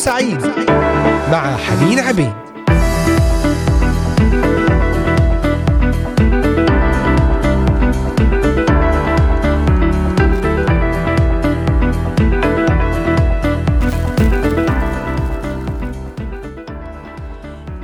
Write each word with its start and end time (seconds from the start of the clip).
سعيد 0.00 0.40
مع 1.32 1.56
حنين 1.56 1.98
عبيد. 1.98 2.32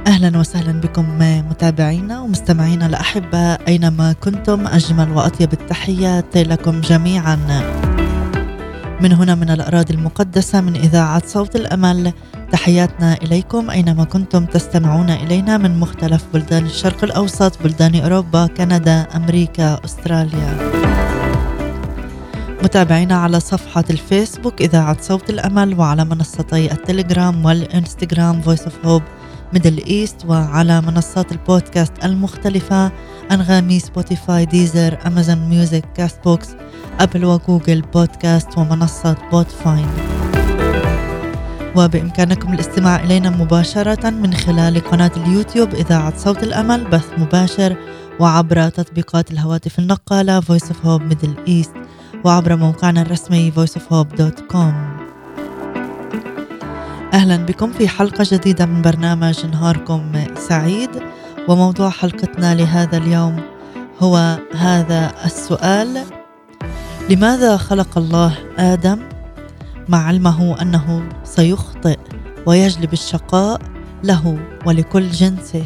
أهلا 0.06 0.38
وسهلا 0.38 0.80
بكم 0.80 1.18
متابعينا 1.50 2.20
ومستمعينا 2.20 2.86
الاحباء 2.86 3.60
أينما 3.68 4.12
كنتم 4.12 4.66
أجمل 4.66 5.10
وأطيب 5.12 5.52
التحيات 5.52 6.36
لكم 6.36 6.80
جميعا. 6.80 7.38
من 9.00 9.12
هنا 9.12 9.34
من 9.34 9.50
الأراضي 9.50 9.94
المقدسة 9.94 10.60
من 10.60 10.76
إذاعة 10.76 11.22
صوت 11.26 11.56
الأمل. 11.56 12.12
تحياتنا 12.52 13.14
إليكم 13.14 13.70
أينما 13.70 14.04
كنتم 14.04 14.44
تستمعون 14.44 15.10
إلينا 15.10 15.58
من 15.58 15.80
مختلف 15.80 16.24
بلدان 16.34 16.66
الشرق 16.66 17.04
الأوسط 17.04 17.62
بلدان 17.62 17.94
أوروبا 17.94 18.46
كندا 18.46 19.06
أمريكا 19.16 19.80
أستراليا. 19.84 20.56
متابعينا 22.62 23.16
على 23.16 23.40
صفحة 23.40 23.84
الفيسبوك 23.90 24.62
إذاعة 24.62 24.96
صوت 25.00 25.30
الأمل 25.30 25.78
وعلى 25.78 26.04
منصتي 26.04 26.72
التليجرام 26.72 27.44
والإنستغرام 27.44 28.42
Voice 28.42 28.66
of 28.66 28.86
Hope 28.86 29.02
Middle 29.52 29.84
East 29.86 30.24
وعلى 30.28 30.80
منصات 30.80 31.32
البودكاست 31.32 31.92
المختلفة. 32.04 32.92
أنغامي 33.32 33.80
سبوتيفاي 33.80 34.46
ديزر 34.46 34.98
أمازون 35.06 35.48
ميوزك 35.48 35.84
كاست 35.94 36.24
بوكس 36.24 36.48
أبل 37.00 37.24
وجوجل 37.24 37.80
بودكاست 37.80 38.58
ومنصة 38.58 39.16
بودفاين 39.32 39.88
وبإمكانكم 41.76 42.54
الاستماع 42.54 43.04
إلينا 43.04 43.30
مباشرة 43.30 44.10
من 44.10 44.34
خلال 44.34 44.80
قناة 44.80 45.10
اليوتيوب 45.16 45.74
إذاعة 45.74 46.16
صوت 46.16 46.42
الأمل 46.42 46.84
بث 46.84 47.18
مباشر 47.18 47.76
وعبر 48.20 48.68
تطبيقات 48.68 49.30
الهواتف 49.30 49.78
النقالة 49.78 50.40
Voice 50.40 50.68
of 50.70 50.76
Hope 50.86 51.12
Middle 51.12 51.48
East 51.48 51.76
وعبر 52.24 52.56
موقعنا 52.56 53.02
الرسمي 53.02 53.52
voiceofhope.com 53.52 54.96
أهلا 57.14 57.36
بكم 57.36 57.72
في 57.72 57.88
حلقة 57.88 58.26
جديدة 58.30 58.66
من 58.66 58.82
برنامج 58.82 59.46
نهاركم 59.46 60.12
سعيد. 60.48 60.90
وموضوع 61.48 61.90
حلقتنا 61.90 62.54
لهذا 62.54 62.96
اليوم 62.98 63.40
هو 64.00 64.38
هذا 64.56 65.12
السؤال 65.24 66.04
لماذا 67.10 67.56
خلق 67.56 67.98
الله 67.98 68.34
آدم 68.58 68.98
مع 69.88 70.06
علمه 70.06 70.62
أنه 70.62 71.08
سيخطئ 71.24 71.98
ويجلب 72.46 72.92
الشقاء 72.92 73.60
له 74.04 74.38
ولكل 74.66 75.10
جنسه؟ 75.10 75.64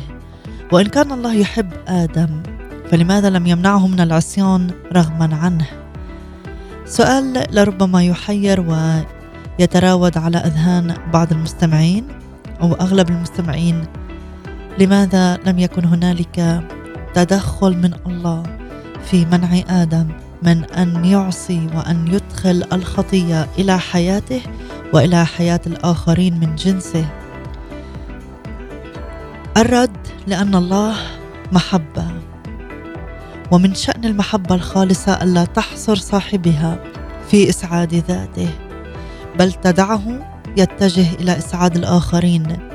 وإن 0.72 0.86
كان 0.86 1.12
الله 1.12 1.34
يحب 1.34 1.72
آدم 1.88 2.42
فلماذا 2.90 3.30
لم 3.30 3.46
يمنعه 3.46 3.86
من 3.86 4.00
العصيان 4.00 4.70
رغما 4.92 5.36
عنه؟ 5.36 5.66
سؤال 6.84 7.44
لربما 7.50 8.04
يحير 8.04 8.60
ويتراود 9.58 10.18
على 10.18 10.38
أذهان 10.38 10.94
بعض 11.12 11.32
المستمعين 11.32 12.08
أو 12.62 12.74
أغلب 12.74 13.10
المستمعين 13.10 13.84
لماذا 14.78 15.36
لم 15.46 15.58
يكن 15.58 15.84
هنالك 15.84 16.64
تدخل 17.14 17.76
من 17.76 17.94
الله 18.06 18.42
في 19.04 19.24
منع 19.24 19.60
آدم 19.82 20.08
من 20.42 20.64
أن 20.64 21.04
يعصي 21.04 21.66
وأن 21.74 22.06
يدخل 22.06 22.64
الخطية 22.72 23.48
إلى 23.58 23.78
حياته 23.78 24.40
وإلى 24.92 25.26
حياة 25.26 25.60
الآخرين 25.66 26.40
من 26.40 26.54
جنسه؟ 26.54 27.06
الرد 29.56 29.96
لأن 30.26 30.54
الله 30.54 30.96
محبة. 31.52 32.06
ومن 33.50 33.74
شأن 33.74 34.04
المحبة 34.04 34.54
الخالصة 34.54 35.22
ألا 35.22 35.44
تحصر 35.44 35.94
صاحبها 35.96 36.78
في 37.30 37.48
إسعاد 37.48 37.94
ذاته 37.94 38.48
بل 39.38 39.52
تدعه 39.52 40.02
يتجه 40.56 41.14
إلى 41.20 41.38
إسعاد 41.38 41.76
الآخرين 41.76 42.69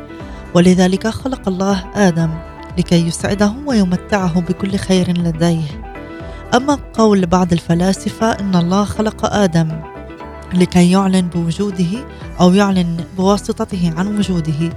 ولذلك 0.56 1.08
خلق 1.08 1.48
الله 1.48 1.84
آدم 1.96 2.30
لكي 2.78 3.08
يسعده 3.08 3.54
ويمتعه 3.66 4.42
بكل 4.42 4.76
خير 4.76 5.18
لديه. 5.18 5.84
أما 6.54 6.78
قول 6.94 7.26
بعض 7.26 7.54
الفلاسفة 7.54 8.32
أن 8.32 8.56
الله 8.56 8.84
خلق 8.84 9.34
آدم 9.34 9.82
لكي 10.54 10.92
يعلن 10.92 11.22
بوجوده 11.22 12.06
أو 12.42 12.54
يعلن 12.54 12.98
بواسطته 13.18 13.94
عن 13.98 14.18
وجوده 14.18 14.70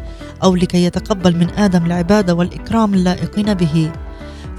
أو 0.43 0.55
لكي 0.55 0.85
يتقبل 0.85 1.37
من 1.37 1.51
آدم 1.51 1.87
العبادة 1.87 2.35
والإكرام 2.35 2.95
اللائقين 2.95 3.55
به 3.55 3.93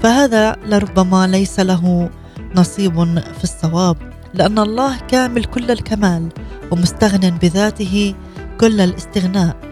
فهذا 0.02 0.56
لربما 0.66 1.26
ليس 1.26 1.60
له 1.60 2.10
نصيب 2.56 2.94
في 3.38 3.44
الصواب 3.44 3.96
لأن 4.34 4.58
الله 4.58 4.98
كامل 5.08 5.44
كل 5.44 5.70
الكمال 5.70 6.28
ومستغن 6.70 7.30
بذاته 7.30 8.14
كل 8.60 8.80
الاستغناء. 8.80 9.69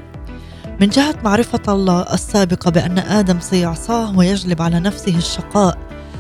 من 0.81 0.89
جهة 0.89 1.15
معرفة 1.25 1.61
الله 1.69 2.15
السابقة 2.15 2.71
بأن 2.71 2.99
آدم 2.99 3.41
سيعصاه 3.41 4.19
ويجلب 4.19 4.63
على 4.63 4.81
نفسه 4.81 5.17
الشقاء 5.17 5.79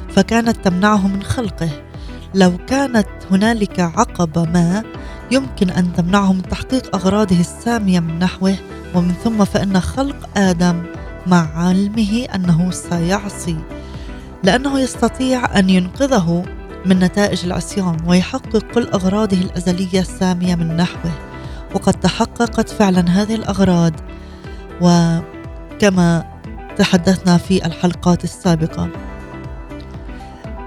فكانت 0.09 0.65
تمنعه 0.65 1.07
من 1.09 1.23
خلقه. 1.23 1.71
لو 2.35 2.53
كانت 2.67 3.07
هنالك 3.31 3.81
عقبه 3.81 4.45
ما 4.45 4.83
يمكن 5.31 5.71
أن 5.71 5.93
تمنعه 5.93 6.33
من 6.33 6.43
تحقيق 6.43 6.97
أغراضه 6.97 7.41
السامية 7.41 8.01
من 8.01 8.19
نحوه. 8.19 8.55
ومن 8.95 9.15
ثم 9.25 9.45
فإن 9.45 9.81
خلق 9.81 10.39
آدم 10.39 10.83
مع 11.27 11.49
علمه 11.57 12.27
أنه 12.35 12.71
سيعصي 12.71 13.57
لأنه 14.45 14.81
يستطيع 14.81 15.59
أن 15.59 15.71
ينقذه 15.71 16.45
من 16.87 16.99
نتائج 16.99 17.45
العصيان 17.45 17.97
ويحقق 18.07 18.59
كل 18.75 18.89
أغراضه 18.89 19.37
الأزلية 19.37 20.01
السامية 20.01 20.55
من 20.55 20.77
نحوه. 20.77 21.13
وقد 21.75 21.95
تحققت 21.95 22.69
فعلا 22.69 23.11
هذه 23.11 23.35
الأغراض 23.35 23.93
وكما 24.81 26.25
تحدثنا 26.77 27.37
في 27.37 27.67
الحلقات 27.67 28.25
السابقة. 28.25 28.89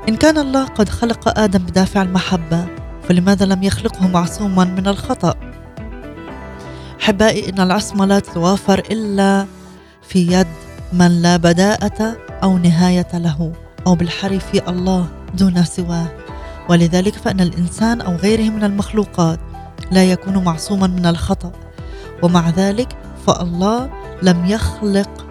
إن 0.09 0.15
كان 0.15 0.37
الله 0.37 0.65
قد 0.65 0.89
خلق 0.89 1.39
آدم 1.39 1.59
بدافع 1.59 2.01
المحبة 2.01 2.65
فلماذا 3.09 3.45
لم 3.45 3.63
يخلقه 3.63 4.07
معصوما 4.07 4.63
من 4.63 4.87
الخطأ؟ 4.87 5.35
أحبائي 7.01 7.49
إن 7.49 7.59
العصمة 7.59 8.05
لا 8.05 8.19
تتوافر 8.19 8.79
إلا 8.79 9.45
في 10.01 10.31
يد 10.31 10.47
من 10.93 11.21
لا 11.21 11.37
بداءة 11.37 12.17
أو 12.43 12.57
نهاية 12.57 13.07
له 13.13 13.51
أو 13.87 13.95
بالحري 13.95 14.39
في 14.39 14.69
الله 14.69 15.07
دون 15.33 15.63
سواه. 15.63 16.07
ولذلك 16.69 17.15
فإن 17.15 17.41
الإنسان 17.41 18.01
أو 18.01 18.15
غيره 18.15 18.49
من 18.49 18.63
المخلوقات 18.63 19.39
لا 19.91 20.03
يكون 20.03 20.43
معصوما 20.43 20.87
من 20.87 21.05
الخطأ. 21.05 21.51
ومع 22.23 22.49
ذلك 22.49 22.97
فالله 23.27 23.89
لم 24.23 24.45
يخلق 24.45 25.25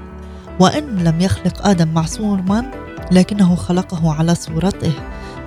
وإن 0.60 0.96
لم 0.96 1.20
يخلق 1.20 1.66
آدم 1.66 1.88
معصوما 1.88 2.70
لكنه 3.12 3.54
خلقه 3.54 4.14
على 4.14 4.34
صورته 4.34 4.92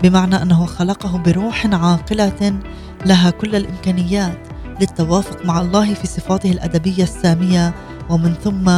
بمعنى 0.04 0.42
أنه 0.42 0.66
خلقه 0.66 1.18
بروح 1.18 1.66
عاقلة 1.66 2.60
لها 3.06 3.30
كل 3.30 3.56
الإمكانيات 3.56 4.48
للتوافق 4.82 5.46
مع 5.46 5.62
الله 5.62 5.94
في 5.94 6.08
صفاته 6.08 6.52
الأدبية 6.52 7.04
السامية 7.04 7.74
ومن 8.10 8.34
ثم 8.34 8.72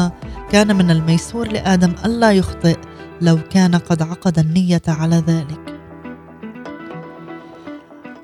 كان 0.49 0.75
من 0.75 0.91
الميسور 0.91 1.47
لآدم 1.47 1.93
ألا 2.05 2.31
يخطئ 2.31 2.77
لو 3.21 3.39
كان 3.49 3.75
قد 3.75 4.01
عقد 4.01 4.39
النية 4.39 4.81
على 4.87 5.15
ذلك. 5.27 5.75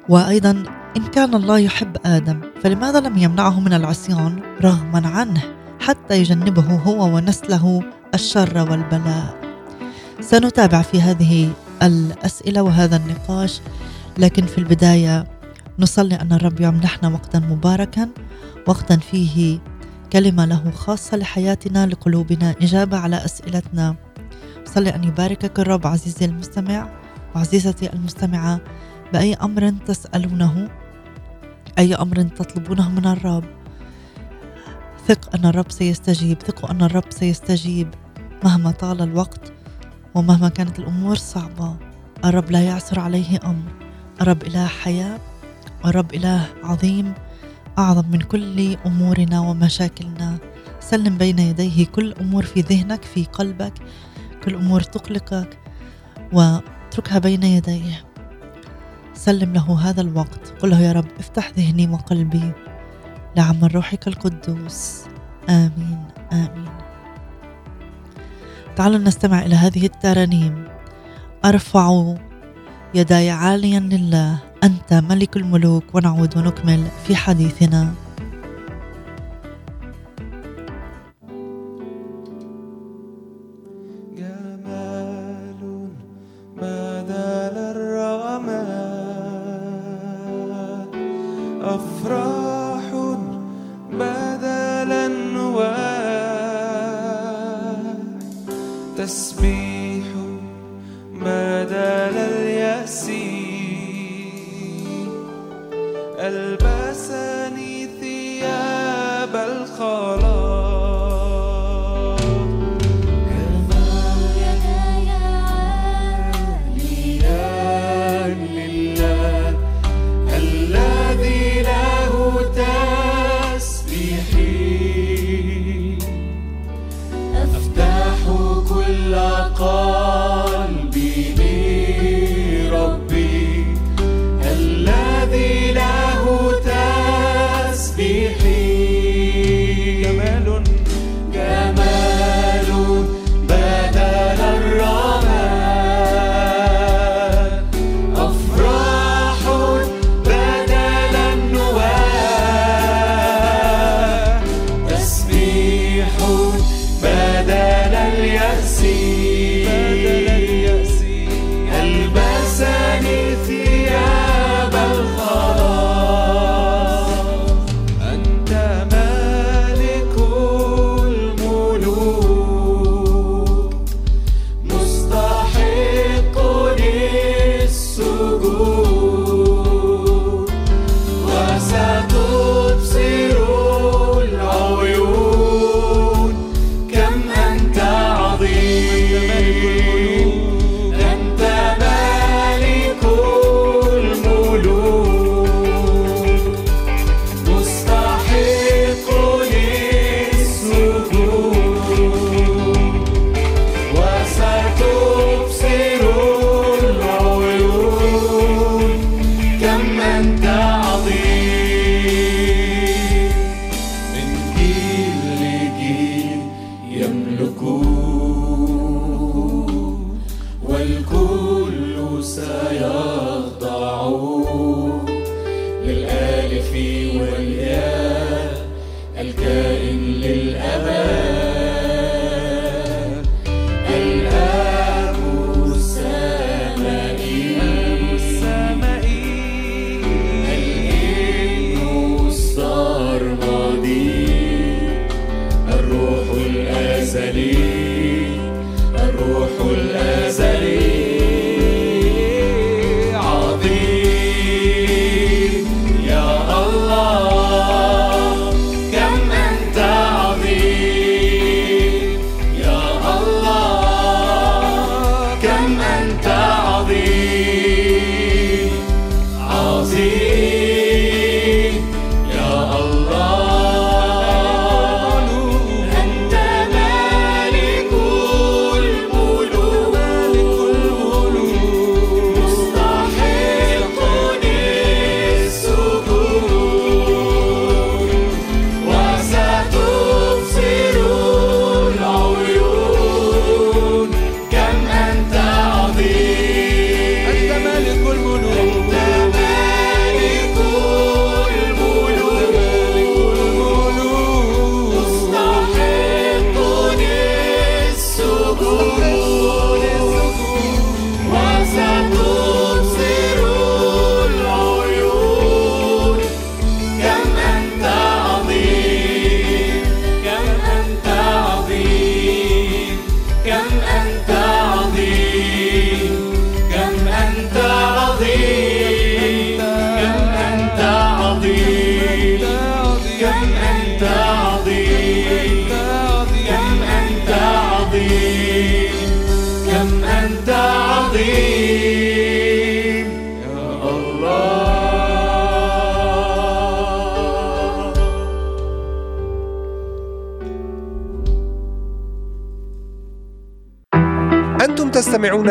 وأيضا 0.09 0.63
إن 0.97 1.03
كان 1.03 1.35
الله 1.35 1.59
يحب 1.59 1.97
آدم 2.05 2.41
فلماذا 2.63 2.99
لم 2.99 3.17
يمنعه 3.17 3.59
من 3.59 3.73
العصيان 3.73 4.39
رغما 4.61 5.07
عنه 5.07 5.60
حتى 5.81 6.17
يجنبه 6.19 6.75
هو 6.75 7.15
ونسله 7.15 7.83
الشر 8.13 8.57
والبلاء. 8.71 9.41
سنتابع 10.21 10.81
في 10.81 11.01
هذه 11.01 11.53
الأسئلة 11.83 12.61
وهذا 12.61 12.95
النقاش 12.95 13.61
لكن 14.17 14.45
في 14.45 14.57
البداية 14.57 15.27
نصلي 15.79 16.15
أن 16.15 16.33
الرب 16.33 16.61
يمنحنا 16.61 17.09
وقتا 17.09 17.39
مباركا 17.39 18.09
وقتا 18.67 18.97
فيه 18.97 19.59
كلمة 20.13 20.45
له 20.45 20.71
خاصة 20.71 21.17
لحياتنا 21.17 21.85
لقلوبنا 21.85 22.55
إجابة 22.61 22.97
على 22.97 23.25
أسئلتنا 23.25 23.95
صلي 24.65 24.95
أن 24.95 25.03
يباركك 25.03 25.59
الرب 25.59 25.87
عزيزي 25.87 26.25
المستمع 26.25 26.89
وعزيزتي 27.35 27.93
المستمعة 27.93 28.59
بأي 29.13 29.33
أمر 29.33 29.69
تسألونه 29.69 30.69
أي 31.79 31.95
أمر 31.95 32.21
تطلبونه 32.21 32.89
من 32.89 33.05
الرب 33.05 33.43
ثق 35.07 35.35
أن 35.35 35.45
الرب 35.45 35.71
سيستجيب 35.71 36.41
ثقوا 36.41 36.71
أن 36.71 36.81
الرب 36.81 37.03
سيستجيب 37.09 37.89
مهما 38.43 38.71
طال 38.71 39.01
الوقت 39.01 39.53
ومهما 40.15 40.49
كانت 40.49 40.79
الأمور 40.79 41.15
صعبة. 41.15 41.77
الرب 42.25 42.51
لا 42.51 42.61
يعثر 42.61 42.99
عليه 42.99 43.39
أمر. 43.45 43.71
الرب 44.21 44.43
إله 44.43 44.65
حياة 44.65 45.19
الرب 45.85 46.13
إله 46.13 46.45
عظيم 46.63 47.13
أعظم 47.77 48.11
من 48.11 48.21
كل 48.21 48.77
أمورنا 48.85 49.39
ومشاكلنا. 49.39 50.37
سلم 50.79 51.17
بين 51.17 51.39
يديه 51.39 51.85
كل 51.85 52.13
أمور 52.13 52.43
في 52.43 52.61
ذهنك 52.61 53.03
في 53.03 53.23
قلبك 53.23 53.73
كل 54.43 54.55
أمور 54.55 54.81
تقلقك 54.81 55.57
واتركها 56.33 57.19
بين 57.19 57.43
يديه. 57.43 58.05
سلم 59.13 59.53
له 59.53 59.89
هذا 59.89 60.01
الوقت. 60.01 60.53
قل 60.61 60.69
له 60.69 60.79
يا 60.79 60.91
رب 60.91 61.07
افتح 61.19 61.51
ذهني 61.57 61.87
وقلبي. 61.87 62.51
لعمل 63.35 63.75
روحك 63.75 64.07
القدوس. 64.07 65.01
آمين 65.49 66.03
آمين. 66.33 66.69
تعالوا 68.75 68.97
نستمع 68.97 69.41
إلى 69.41 69.55
هذه 69.55 69.85
الترانيم. 69.85 70.67
أرفع 71.45 72.15
يداي 72.93 73.29
عاليا 73.29 73.79
لله 73.79 74.37
أنت 74.63 74.93
ملك 74.93 75.37
الملوك 75.37 75.95
ونعود 75.95 76.37
ونكمل 76.37 76.87
في 77.07 77.15
حديثنا. 77.15 77.93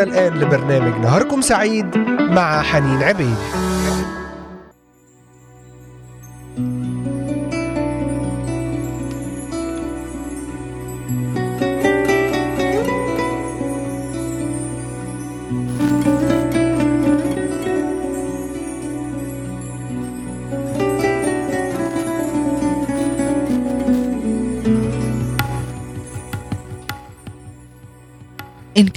الآن 0.03 0.33
لبرنامج 0.33 0.99
نهاركم 1.05 1.41
سعيد 1.41 1.97
مع 2.19 2.61
حنين 2.61 3.03
عبيد. 3.03 3.35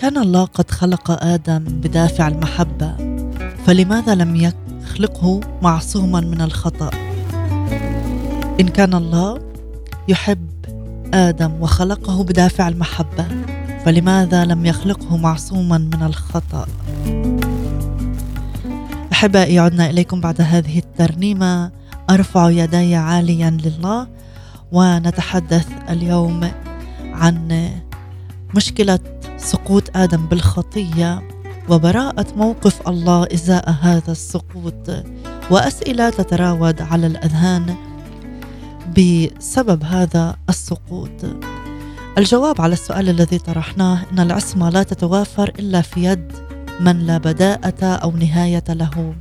كان 0.05 0.19
الله 0.19 0.45
قد 0.45 0.71
خلق 0.71 1.11
آدم 1.25 1.65
بدافع 1.65 2.29
المحبة 2.29 2.97
فلماذا 3.67 4.15
لم 4.15 4.37
يخلقه 4.37 5.41
معصوما 5.63 6.21
من 6.21 6.41
الخطأ؟ 6.41 6.91
إن 8.61 8.69
كان 8.69 8.95
الله 8.95 9.39
يحب 10.09 10.49
آدم 11.15 11.53
وخلقه 11.61 12.25
بدافع 12.25 12.69
المحبة 12.69 13.27
فلماذا 13.85 14.45
لم 14.45 14.67
يخلقه 14.67 15.17
معصوما 15.17 15.79
من 15.79 16.03
الخطأ؟ 16.03 16.67
أحبائي 19.13 19.59
عدنا 19.59 19.91
إليكم 19.91 20.21
بعد 20.21 20.41
هذه 20.41 20.79
الترنيمة 20.79 21.71
أرفع 22.11 22.51
يدي 22.51 22.95
عاليا 22.95 23.51
لله 23.51 24.09
ونتحدث 24.73 25.69
اليوم 25.91 26.51
عن 27.13 27.69
مشكلة 28.55 28.99
سقوط 29.45 29.97
آدم 29.97 30.27
بالخطية 30.27 31.29
وبراءة 31.69 32.27
موقف 32.37 32.89
الله 32.89 33.27
إزاء 33.35 33.71
هذا 33.71 34.13
السقوط 34.13 34.91
وأسئلة 35.51 36.11
تتراود 36.11 36.83
على 36.83 37.07
الأذهان 37.07 37.75
بسبب 38.99 39.85
هذا 39.85 40.37
السقوط. 40.49 41.25
الجواب 42.19 42.61
على 42.61 42.73
السؤال 42.73 43.09
الذي 43.09 43.39
طرحناه 43.39 43.99
إن 44.13 44.19
العصمة 44.19 44.71
لا 44.71 44.83
تتوافر 44.83 45.49
إلا 45.59 45.81
في 45.81 46.05
يد 46.05 46.33
من 46.81 46.99
لا 46.99 47.19
بداءة 47.19 47.85
أو 47.85 48.11
نهاية 48.11 48.65
له 48.69 49.15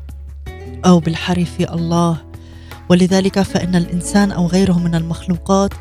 أو 0.86 1.00
بالحري 1.00 1.46
في 1.46 1.74
الله. 1.74 2.18
ولذلك 2.89 3.42
فإن 3.42 3.75
الإنسان 3.75 4.32
أو 4.32 4.48
غيره 4.48 4.80
من 4.80 4.96
المخلوقات 4.96 5.74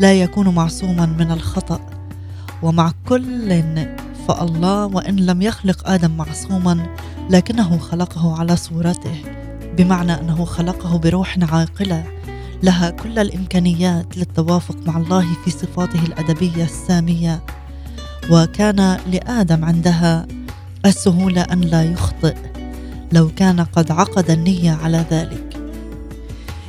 لا 0.00 0.14
يكون 0.14 0.48
معصوما 0.48 1.06
من 1.06 1.30
الخطأ. 1.32 1.99
ومع 2.62 2.92
كل 3.08 3.52
فالله 4.28 4.86
وإن 4.86 5.16
لم 5.16 5.42
يخلق 5.42 5.88
آدم 5.88 6.16
معصوما 6.16 6.86
لكنه 7.30 7.78
خلقه 7.78 8.38
على 8.38 8.56
صورته 8.56 9.22
بمعنى 9.76 10.20
أنه 10.20 10.44
خلقه 10.44 10.98
بروح 10.98 11.38
عاقلة 11.52 12.04
لها 12.62 12.90
كل 12.90 13.18
الإمكانيات 13.18 14.18
للتوافق 14.18 14.76
مع 14.86 14.96
الله 14.96 15.26
في 15.44 15.50
صفاته 15.50 16.02
الأدبية 16.02 16.64
السامية. 16.64 17.40
وكان 18.30 18.98
لآدم 19.06 19.64
عندها 19.64 20.26
السهولة 20.86 21.42
أن 21.42 21.60
لا 21.60 21.84
يخطئ 21.84 22.34
لو 23.12 23.28
كان 23.36 23.60
قد 23.60 23.90
عقد 23.90 24.30
النية 24.30 24.72
على 24.72 25.04
ذلك. 25.10 25.56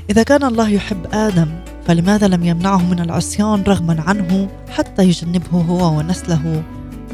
إذا 0.09 0.23
كان 0.23 0.43
الله 0.43 0.69
يحب 0.69 1.05
آدم 1.13 1.49
فلماذا 1.87 2.27
لم 2.27 2.43
يمنعه 2.43 2.85
من 2.85 2.99
العصيان 2.99 3.63
رغما 3.67 4.01
عنه 4.01 4.47
حتى 4.69 5.03
يجنبه 5.03 5.57
هو 5.57 5.97
ونسله 5.97 6.63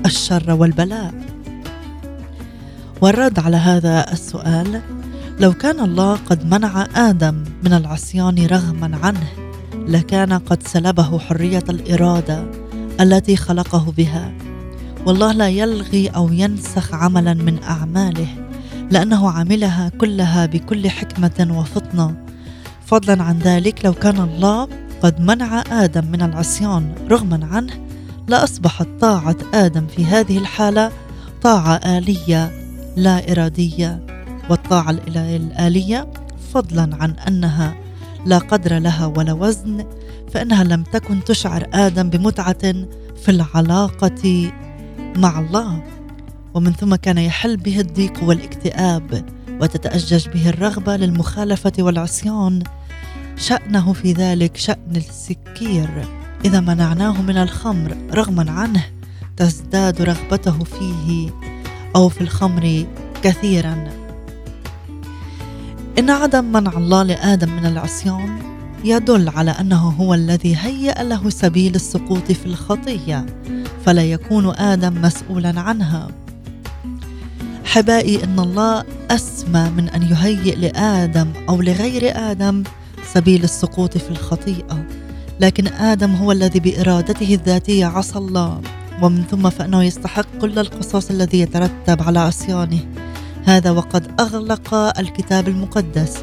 الشر 0.05 0.53
والبلاء؟ 0.53 1.13
والرد 3.01 3.39
على 3.39 3.57
هذا 3.57 4.11
السؤال 4.11 4.81
لو 5.39 5.53
كان 5.53 5.79
الله 5.79 6.15
قد 6.15 6.45
منع 6.45 6.87
آدم 6.95 7.43
من 7.63 7.73
العصيان 7.73 8.45
رغما 8.45 8.97
عنه 9.03 9.27
لكان 9.73 10.33
قد 10.33 10.67
سلبه 10.67 11.19
حرية 11.19 11.63
الإرادة 11.69 12.45
التي 13.01 13.35
خلقه 13.35 13.93
بها. 13.97 14.33
والله 15.05 15.31
لا 15.31 15.49
يلغي 15.49 16.07
أو 16.07 16.33
ينسخ 16.33 16.93
عملا 16.93 17.33
من 17.33 17.63
أعماله 17.63 18.27
لأنه 18.91 19.31
عملها 19.31 19.89
كلها 19.89 20.45
بكل 20.45 20.89
حكمة 20.89 21.47
وفطنة 21.59 22.15
فضلا 22.87 23.23
عن 23.23 23.39
ذلك 23.39 23.85
لو 23.85 23.93
كان 23.93 24.19
الله 24.19 24.67
قد 25.01 25.21
منع 25.21 25.63
آدم 25.71 26.05
من 26.05 26.21
العصيان 26.21 26.95
رغما 27.09 27.45
عنه 27.51 27.73
لأصبحت 28.27 28.87
طاعة 29.01 29.35
آدم 29.53 29.87
في 29.87 30.05
هذه 30.05 30.37
الحالة 30.37 30.91
طاعة 31.41 31.75
آلية 31.75 32.51
لا 32.95 33.31
إرادية. 33.31 34.05
والطاعة 34.49 34.91
الآلية 34.91 36.07
فضلا 36.53 36.89
عن 36.95 37.11
أنها 37.27 37.75
لا 38.25 38.37
قدر 38.37 38.77
لها 38.79 39.05
ولا 39.05 39.33
وزن 39.33 39.85
فإنها 40.33 40.63
لم 40.63 40.83
تكن 40.83 41.23
تشعر 41.23 41.67
آدم 41.73 42.09
بمتعة 42.09 42.73
في 43.23 43.29
العلاقة 43.29 44.51
مع 45.15 45.39
الله. 45.39 45.83
ومن 46.53 46.73
ثم 46.73 46.95
كان 46.95 47.17
يحل 47.17 47.57
به 47.57 47.79
الضيق 47.79 48.23
والاكتئاب. 48.23 49.36
وتتأجج 49.61 50.29
به 50.29 50.49
الرغبة 50.49 50.97
للمخالفة 50.97 51.73
والعصيان. 51.79 52.63
شأنه 53.37 53.93
في 53.93 54.13
ذلك 54.13 54.57
شأن 54.57 54.95
السكير. 54.95 56.07
إذا 56.45 56.59
منعناه 56.59 57.21
من 57.21 57.37
الخمر 57.37 57.97
رغما 58.13 58.51
عنه 58.51 58.83
تزداد 59.37 60.01
رغبته 60.01 60.63
فيه 60.63 61.29
أو 61.95 62.09
في 62.09 62.21
الخمر 62.21 62.85
كثيرا. 63.23 63.87
إن 65.99 66.09
عدم 66.09 66.45
منع 66.45 66.71
الله 66.77 67.03
لآدم 67.03 67.55
من 67.55 67.65
العصيان 67.65 68.39
يدل 68.83 69.29
على 69.29 69.51
أنه 69.51 69.89
هو 69.89 70.13
الذي 70.13 70.55
هيأ 70.55 71.03
له 71.03 71.29
سبيل 71.29 71.75
السقوط 71.75 72.31
في 72.31 72.45
الخطية 72.45 73.25
فلا 73.85 74.03
يكون 74.03 74.55
آدم 74.55 75.01
مسؤولا 75.01 75.59
عنها. 75.61 76.07
حبائي 77.67 78.23
إن 78.23 78.39
الله 78.39 78.83
أسمى 79.11 79.69
من 79.77 79.89
أن 79.89 80.01
يهيئ 80.01 80.55
لآدم 80.55 81.33
أو 81.49 81.61
لغير 81.61 82.31
آدم 82.31 82.63
سبيل 83.13 83.43
السقوط 83.43 83.97
في 83.97 84.09
الخطيئة. 84.09 84.85
لكن 85.39 85.67
آدم 85.67 86.11
هو 86.11 86.31
الذي 86.31 86.59
بإرادته 86.59 87.33
الذاتية 87.33 87.85
عصى 87.85 88.17
الله 88.17 88.61
ومن 89.01 89.23
ثم 89.23 89.49
فإنه 89.49 89.83
يستحق 89.83 90.25
كل 90.41 90.59
القصاص 90.59 91.09
الذي 91.09 91.39
يترتب 91.39 92.03
على 92.03 92.19
عصيانه. 92.19 92.79
هذا 93.45 93.71
وقد 93.71 94.11
أغلق 94.19 94.73
الكتاب 94.73 95.47
المقدس. 95.47 96.17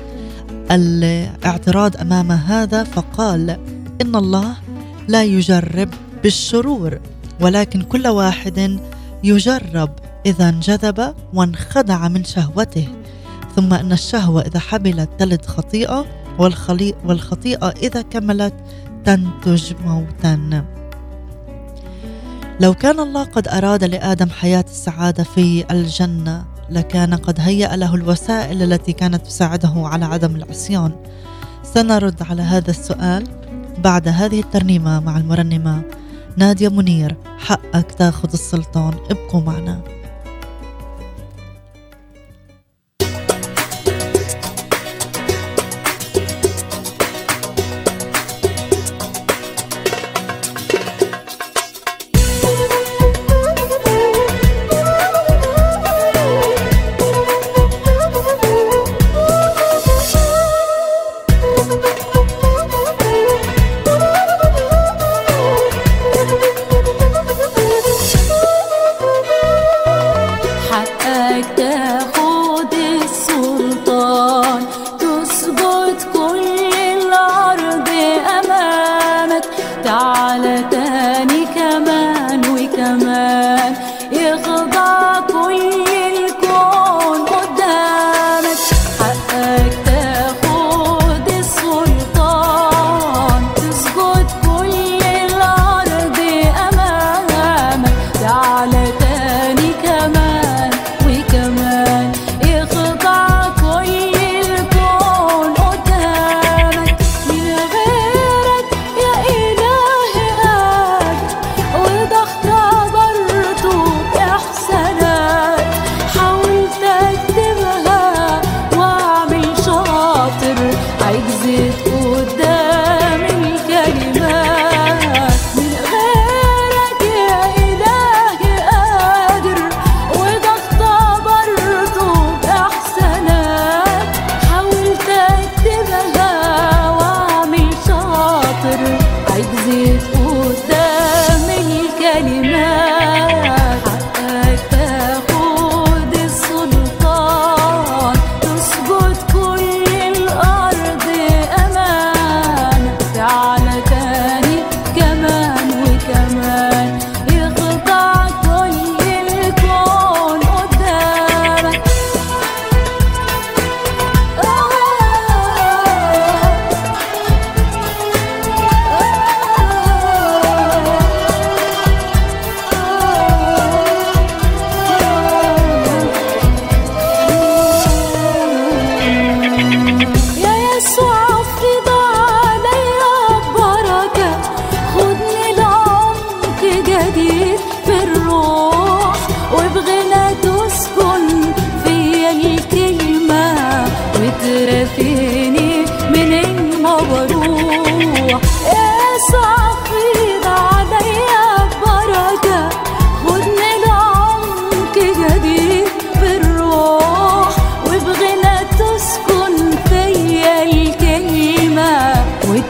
الاعتراض 0.70 1.96
أمام 1.96 2.32
هذا 2.32 2.84
فقال 2.84 3.50
إن 4.02 4.16
الله 4.16 4.56
لا 5.08 5.24
يجرب 5.24 5.88
بالشرور 6.22 6.98
ولكن 7.40 7.82
كل 7.82 8.08
واحد 8.08 8.78
يجرب 9.24 9.90
إذا 10.26 10.48
انجذب 10.48 11.14
وانخدع 11.34 12.08
من 12.08 12.24
شهوته 12.24 12.88
ثم 13.56 13.74
أن 13.74 13.92
الشهوة 13.92 14.42
إذا 14.42 14.58
حبلت 14.58 15.10
تلد 15.18 15.46
خطيئة 15.46 16.06
والخطيئة 17.04 17.68
إذا 17.68 18.02
كملت 18.02 18.54
تنتج 19.04 19.72
موتا. 19.84 20.64
لو 22.60 22.74
كان 22.74 23.00
الله 23.00 23.24
قد 23.24 23.48
أراد 23.48 23.84
لآدم 23.84 24.30
حياة 24.30 24.64
السعادة 24.68 25.24
في 25.24 25.64
الجنة 25.70 26.44
لكان 26.70 27.14
قد 27.14 27.40
هيأ 27.40 27.76
له 27.76 27.94
الوسائل 27.94 28.62
التي 28.62 28.92
كانت 28.92 29.26
تساعده 29.26 29.72
على 29.76 30.04
عدم 30.04 30.36
العصيان. 30.36 30.92
سنرد 31.62 32.22
على 32.22 32.42
هذا 32.42 32.70
السؤال 32.70 33.26
بعد 33.78 34.08
هذه 34.08 34.40
الترنيمة 34.40 35.00
مع 35.00 35.16
المرنمة 35.16 35.82
نادية 36.36 36.68
منير 36.68 37.16
حقك 37.38 37.92
تاخذ 37.92 38.28
السلطان. 38.32 38.94
ابقوا 39.10 39.40
معنا. 39.40 39.93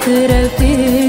could 0.05 0.29
have 0.29 0.59
been 0.59 1.04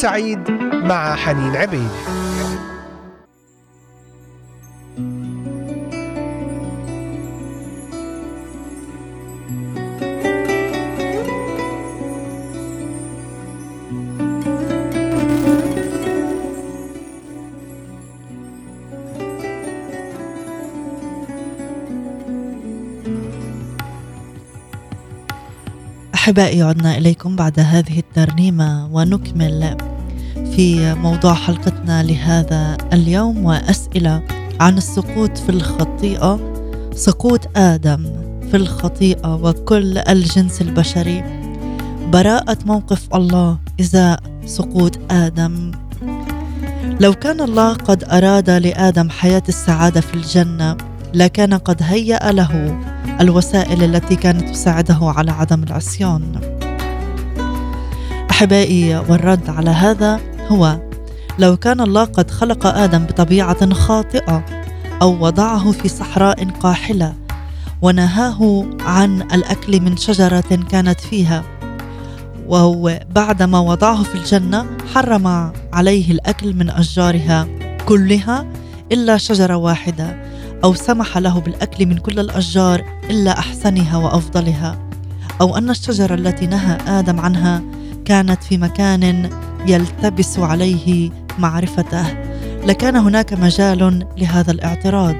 سعيد 0.00 0.50
مع 0.84 1.14
حنين 1.14 1.56
عبيد. 1.56 1.90
أحبائي 26.14 26.62
عدنا 26.62 26.98
إليكم 26.98 27.36
بعد 27.36 27.60
هذه 27.60 27.98
الترنيمة 27.98 28.88
ونكمل 28.92 29.89
في 30.60 30.94
موضوع 30.94 31.34
حلقتنا 31.34 32.02
لهذا 32.02 32.76
اليوم 32.92 33.44
وأسئلة 33.44 34.22
عن 34.60 34.76
السقوط 34.78 35.38
في 35.38 35.48
الخطيئة. 35.48 36.40
سقوط 36.94 37.40
آدم 37.56 38.12
في 38.50 38.56
الخطيئة 38.56 39.34
وكل 39.34 39.98
الجنس 39.98 40.60
البشري. 40.60 41.24
براءة 42.12 42.58
موقف 42.66 43.14
الله 43.14 43.58
إزاء 43.80 44.20
سقوط 44.46 44.98
آدم. 45.10 45.70
لو 47.00 47.12
كان 47.12 47.40
الله 47.40 47.72
قد 47.74 48.04
أراد 48.04 48.50
لآدم 48.50 49.10
حياة 49.10 49.42
السعادة 49.48 50.00
في 50.00 50.14
الجنة 50.14 50.76
لكان 51.14 51.54
قد 51.54 51.82
هيأ 51.82 52.32
له 52.32 52.80
الوسائل 53.20 53.84
التي 53.84 54.16
كانت 54.16 54.48
تساعده 54.48 54.98
على 55.02 55.30
عدم 55.30 55.62
العصيان. 55.62 56.22
أحبائي 58.30 58.96
والرد 58.96 59.50
على 59.50 59.70
هذا 59.70 60.29
هو 60.50 60.78
لو 61.38 61.56
كان 61.56 61.80
الله 61.80 62.04
قد 62.04 62.30
خلق 62.30 62.66
آدم 62.66 63.04
بطبيعة 63.04 63.74
خاطئة 63.74 64.44
أو 65.02 65.26
وضعه 65.26 65.72
في 65.72 65.88
صحراء 65.88 66.50
قاحلة 66.50 67.14
ونهاه 67.82 68.66
عن 68.80 69.22
الأكل 69.22 69.80
من 69.80 69.96
شجرة 69.96 70.58
كانت 70.70 71.00
فيها 71.00 71.44
وهو 72.46 73.00
بعدما 73.14 73.58
وضعه 73.58 74.02
في 74.02 74.14
الجنة 74.14 74.66
حرم 74.94 75.52
عليه 75.72 76.10
الأكل 76.10 76.54
من 76.54 76.70
أشجارها 76.70 77.48
كلها 77.86 78.46
إلا 78.92 79.16
شجرة 79.16 79.56
واحدة 79.56 80.22
أو 80.64 80.74
سمح 80.74 81.18
له 81.18 81.40
بالأكل 81.40 81.86
من 81.86 81.98
كل 81.98 82.18
الأشجار 82.20 82.84
إلا 83.10 83.38
أحسنها 83.38 83.96
وأفضلها 83.96 84.78
أو 85.40 85.56
أن 85.56 85.70
الشجرة 85.70 86.14
التي 86.14 86.46
نهى 86.46 86.78
آدم 86.86 87.20
عنها 87.20 87.62
كانت 88.04 88.44
في 88.44 88.58
مكان 88.58 89.30
يلتبس 89.66 90.38
عليه 90.38 91.10
معرفته. 91.38 92.04
لكان 92.66 92.96
هناك 92.96 93.32
مجال 93.32 94.06
لهذا 94.18 94.50
الاعتراض. 94.50 95.14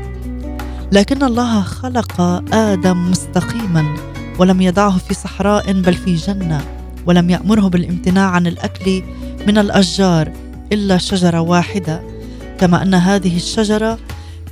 لكن 0.92 1.22
الله 1.22 1.62
خلق 1.62 2.20
آدم 2.52 3.10
مستقيما 3.10 3.96
ولم 4.38 4.60
يضعه 4.60 4.98
في 4.98 5.14
صحراء 5.14 5.72
بل 5.72 5.94
في 5.94 6.14
جنة 6.14 6.60
ولم 7.06 7.30
يأمره 7.30 7.68
بالامتناع 7.68 8.30
عن 8.30 8.46
الأكل 8.46 9.02
من 9.46 9.58
الأشجار 9.58 10.32
إلا 10.72 10.98
شجرة 10.98 11.40
واحدة. 11.40 12.02
كما 12.60 12.82
أن 12.82 12.94
هذه 12.94 13.36
الشجرة 13.36 13.98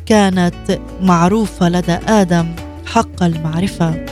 كانت 0.07 0.79
معروفة 1.03 1.69
لدى 1.69 1.93
آدم 1.93 2.55
حق 2.87 3.23
المعرفة. 3.23 4.07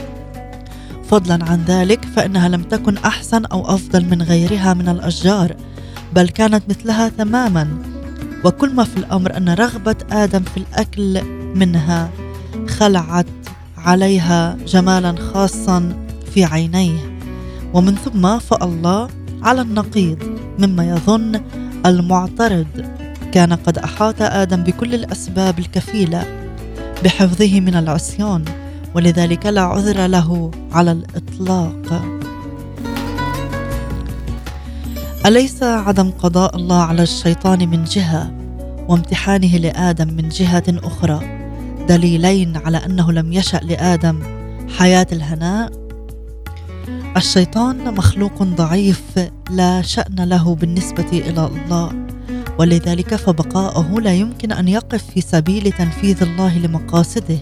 فضلا 1.09 1.45
عن 1.45 1.63
ذلك 1.67 2.05
فإنها 2.05 2.49
لم 2.49 2.63
تكن 2.63 2.97
أحسن 2.97 3.45
أو 3.45 3.75
أفضل 3.75 4.05
من 4.05 4.21
غيرها 4.21 4.73
من 4.73 4.89
الأشجار. 4.89 5.55
بل 6.17 6.29
كانت 6.29 6.63
مثلها 6.69 7.09
تماما. 7.09 7.67
وكل 8.45 8.75
ما 8.75 8.83
في 8.83 8.97
الأمر 8.97 9.37
أن 9.37 9.49
رغبة 9.49 9.95
آدم 10.11 10.41
في 10.41 10.57
الأكل 10.57 11.21
منها 11.55 12.09
خلعت 12.67 13.25
عليها 13.77 14.57
جمالا 14.67 15.15
خاصا 15.33 16.07
في 16.33 16.45
عينيه. 16.45 17.19
ومن 17.73 17.95
ثم 17.95 18.39
فالله 18.39 19.07
على 19.43 19.61
النقيض 19.61 20.17
مما 20.59 20.89
يظن 20.89 21.41
المعترض. 21.85 22.67
كان 23.31 23.53
قد 23.53 23.77
أحاط 23.77 24.21
آدم 24.21 24.63
بكل 24.63 24.93
الأسباب 24.93 25.59
الكفيلة 25.59 26.49
بحفظه 27.03 27.59
من 27.59 27.75
العصيان 27.75 28.45
ولذلك 28.95 29.45
لا 29.45 29.61
عذر 29.61 30.07
له 30.07 30.51
على 30.71 30.91
الإطلاق. 30.91 32.16
أليس 35.27 35.63
عدم 35.63 36.11
قضاء 36.11 36.55
الله 36.55 36.81
على 36.83 37.03
الشيطان 37.03 37.69
من 37.69 37.83
جهة 37.83 38.31
وامتحانه 38.89 39.57
لآدم 39.57 40.07
من 40.13 40.29
جهة 40.29 40.63
أخرى؟ 40.69 41.19
دليلين 41.89 42.57
على 42.57 42.77
أنه 42.77 43.11
لم 43.11 43.33
يشأ 43.33 43.57
لآدم 43.57 44.19
حياة 44.77 45.07
الهناء؟ 45.11 45.71
الشيطان 47.17 47.93
مخلوق 47.93 48.43
ضعيف 48.43 49.01
لا 49.49 49.81
شأن 49.81 50.15
له 50.19 50.55
بالنسبة 50.55 51.09
إلى 51.11 51.45
الله 51.45 51.91
ولذلك 52.59 53.15
فبقاؤه 53.15 54.01
لا 54.01 54.13
يمكن 54.13 54.51
أن 54.51 54.67
يقف 54.67 55.03
في 55.13 55.21
سبيل 55.21 55.71
تنفيذ 55.71 56.23
الله 56.23 56.57
لمقاصده 56.57 57.39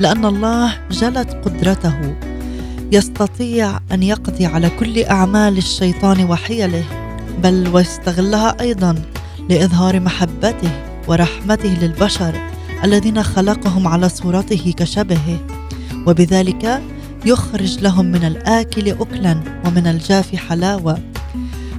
لأن 0.00 0.24
الله 0.24 0.72
جلت 0.90 1.30
قدرته 1.44 2.16
يستطيع 2.92 3.80
أن 3.92 4.02
يقضي 4.02 4.46
على 4.46 4.70
كل 4.70 5.04
أعمال 5.04 5.58
الشيطان 5.58 6.24
وحيله 6.24 6.84
بل 7.42 7.68
ويستغلها 7.72 8.60
أيضا 8.60 9.02
لإظهار 9.50 10.00
محبته 10.00 10.70
ورحمته 11.08 11.68
للبشر 11.68 12.40
الذين 12.84 13.22
خلقهم 13.22 13.88
على 13.88 14.08
صورته 14.08 14.74
كشبهه 14.76 15.38
وبذلك 16.06 16.82
يخرج 17.26 17.80
لهم 17.80 18.06
من 18.06 18.24
الآكل 18.24 18.88
أكلا 18.88 19.40
ومن 19.64 19.86
الجاف 19.86 20.36
حلاوة. 20.36 20.98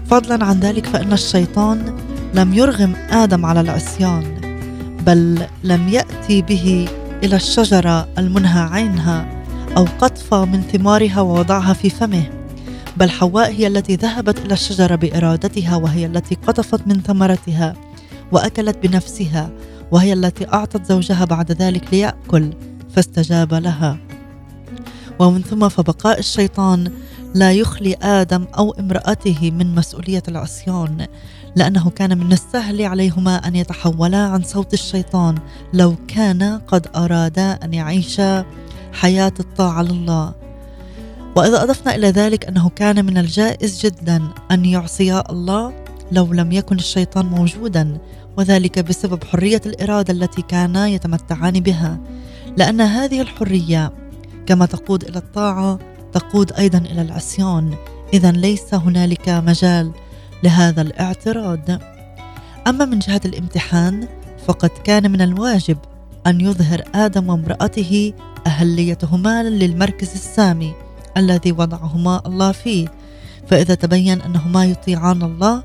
فضلا 0.09 0.45
عن 0.45 0.59
ذلك 0.59 0.85
فإن 0.85 1.13
الشيطان 1.13 1.95
لم 2.33 2.53
يرغم 2.53 2.93
آدم 3.09 3.45
على 3.45 3.61
العصيان 3.61 4.23
بل 5.05 5.39
لم 5.63 5.89
يأتي 5.89 6.41
به 6.41 6.87
إلى 7.23 7.35
الشجرة 7.35 8.07
المنهى 8.17 8.61
عينها. 8.61 9.36
أو 9.77 9.85
قطف 10.01 10.33
من 10.33 10.61
ثمارها 10.61 11.21
ووضعها 11.21 11.73
في 11.73 11.89
فمه 11.89 12.29
بل 12.97 13.09
حواء 13.09 13.51
هي 13.51 13.67
التي 13.67 13.95
ذهبت 13.95 14.39
إلى 14.39 14.53
الشجرة 14.53 14.95
بإرادتها 14.95 15.75
وهي 15.75 16.05
التي 16.05 16.35
قطفت 16.35 16.87
من 16.87 17.01
ثمرتها 17.01 17.73
وأكلت 18.31 18.77
بنفسها 18.83 19.49
وهي 19.91 20.13
التي 20.13 20.47
أعطت 20.53 20.85
زوجها 20.85 21.25
بعد 21.25 21.51
ذلك 21.51 21.93
ليأكل 21.93 22.53
فاستجاب 22.95 23.53
لها. 23.53 23.97
ومن 25.19 25.41
ثم 25.41 25.69
فبقاء 25.69 26.19
الشيطان 26.19 26.91
لا 27.35 27.51
يخلي 27.51 27.95
آدم 28.01 28.45
أو 28.57 28.71
امرأته 28.71 29.51
من 29.51 29.75
مسؤولية 29.75 30.23
العصيان 30.27 31.07
لأنه 31.55 31.89
كان 31.89 32.17
من 32.17 32.33
السهل 32.33 32.81
عليهما 32.81 33.35
أن 33.35 33.55
يتحولا 33.55 34.17
عن 34.17 34.43
صوت 34.43 34.73
الشيطان 34.73 35.35
لو 35.73 35.95
كان 36.07 36.61
قد 36.67 36.87
أرادا 36.95 37.51
أن 37.51 37.73
يعيشا 37.73 38.45
حياة 38.97 39.33
الطاعة 39.39 39.81
لله. 39.81 40.33
وإذا 41.35 41.63
أضفنا 41.63 41.95
إلى 41.95 42.09
ذلك 42.09 42.45
أنه 42.45 42.69
كان 42.69 43.05
من 43.05 43.17
الجائز 43.17 43.85
جدا 43.85 44.21
أن 44.51 44.65
يعصيا 44.65 45.31
الله 45.31 45.73
لو 46.11 46.33
لم 46.33 46.51
يكن 46.51 46.75
الشيطان 46.75 47.25
موجودا 47.25 47.97
وذلك 48.37 48.79
بسبب 48.79 49.23
حرية 49.23 49.61
الإرادة 49.65 50.13
التي 50.13 50.41
كانا 50.41 50.87
يتمتعان 50.87 51.59
بها. 51.59 51.99
لأن 52.57 52.81
هذه 52.81 53.21
الحرية 53.21 53.93
كما 54.45 54.65
تقود 54.65 55.03
إلى 55.03 55.17
الطاعة 55.17 55.79
تقود 56.13 56.51
أيضا 56.51 56.77
إلى 56.77 57.01
العصيان. 57.01 57.73
اذا 58.13 58.31
ليس 58.31 58.73
هنالك 58.73 59.29
مجال 59.29 59.91
لهذا 60.43 60.81
الاعتراض. 60.81 61.69
أما 62.67 62.85
من 62.85 62.99
جهة 62.99 63.21
الامتحان 63.25 64.07
فقد 64.47 64.69
كان 64.83 65.11
من 65.11 65.21
الواجب 65.21 65.77
أن 66.27 66.41
يظهر 66.41 66.81
آدم 66.95 67.29
وامرأته 67.29 68.13
أهليتهما 68.47 69.43
للمركز 69.43 70.11
السامي 70.13 70.73
الذي 71.17 71.51
وضعهما 71.51 72.21
الله 72.25 72.51
فيه. 72.51 72.87
فإذا 73.47 73.75
تبين 73.75 74.21
أنهما 74.21 74.65
يطيعان 74.65 75.23
الله 75.23 75.63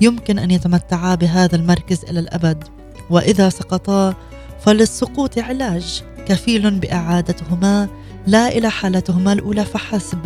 يمكن 0.00 0.38
أن 0.38 0.50
يتمتعا 0.50 1.14
بهذا 1.14 1.56
المركز 1.56 2.04
إلى 2.04 2.20
الأبد. 2.20 2.64
وإذا 3.10 3.48
سقطا 3.48 4.14
فللسقوط 4.60 5.38
علاج 5.38 6.02
كفيل 6.26 6.70
بإعادتهما 6.70 7.88
لا 8.26 8.48
إلى 8.48 8.70
حالتهما 8.70 9.32
الأولى 9.32 9.64
فحسب 9.64 10.18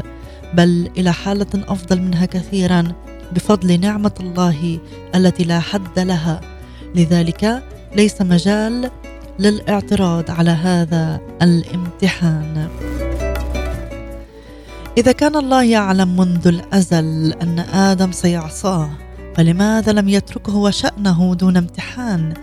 بل 0.54 0.90
إلى 0.98 1.12
حالة 1.12 1.46
أفضل 1.54 2.02
منها 2.02 2.26
كثيرا 2.26 2.92
بفضل 3.32 3.80
نعمة 3.80 4.14
الله 4.20 4.78
التي 5.14 5.44
لا 5.44 5.60
حد 5.60 5.98
لها. 5.98 6.40
لذلك 6.94 7.62
ليس 7.96 8.22
مجال 8.22 8.90
للاعتراض 9.38 10.30
على 10.30 10.50
هذا 10.50 11.20
الامتحان. 11.42 12.68
إذا 14.98 15.12
كان 15.12 15.36
الله 15.36 15.64
يعلم 15.64 16.16
منذ 16.16 16.48
الأزل 16.48 17.32
أن 17.42 17.58
آدم 17.58 18.12
سيعصاه 18.12 18.90
فلماذا 19.36 19.92
لم 19.92 20.08
يتركه 20.08 20.56
وشأنه 20.56 21.34
دون 21.34 21.56
امتحان؟ 21.56 22.34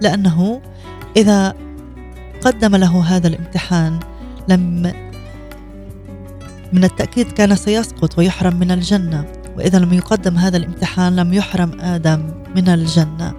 لأنه 0.00 0.60
إذا 1.16 1.54
قدم 2.40 2.76
له 2.76 3.02
هذا 3.02 3.28
الامتحان 3.28 4.00
لم 4.48 4.92
من 6.72 6.84
التأكيد 6.84 7.32
كان 7.32 7.56
سيسقط 7.56 8.18
ويحرم 8.18 8.56
من 8.56 8.70
الجنة. 8.70 9.24
وإذا 9.56 9.78
لم 9.78 9.92
يقدم 9.92 10.38
هذا 10.38 10.56
الامتحان 10.56 11.16
لم 11.16 11.32
يحرم 11.32 11.80
آدم 11.80 12.32
من 12.56 12.68
الجنة. 12.68 13.32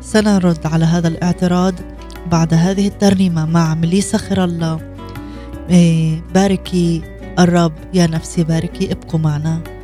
سنرد 0.00 0.66
على 0.66 0.84
هذا 0.84 1.08
الاعتراض 1.08 1.74
بعد 2.26 2.54
هذه 2.54 2.88
الترنيمة 2.88 3.46
مع 3.46 3.74
مليسا 3.74 4.18
خير 4.18 4.44
الله 4.44 4.80
إيه، 5.70 6.22
باركي 6.34 7.02
الرب 7.38 7.72
يا 7.94 8.06
نفسي 8.06 8.44
باركي 8.44 8.92
ابقوا 8.92 9.20
معنا. 9.20 9.75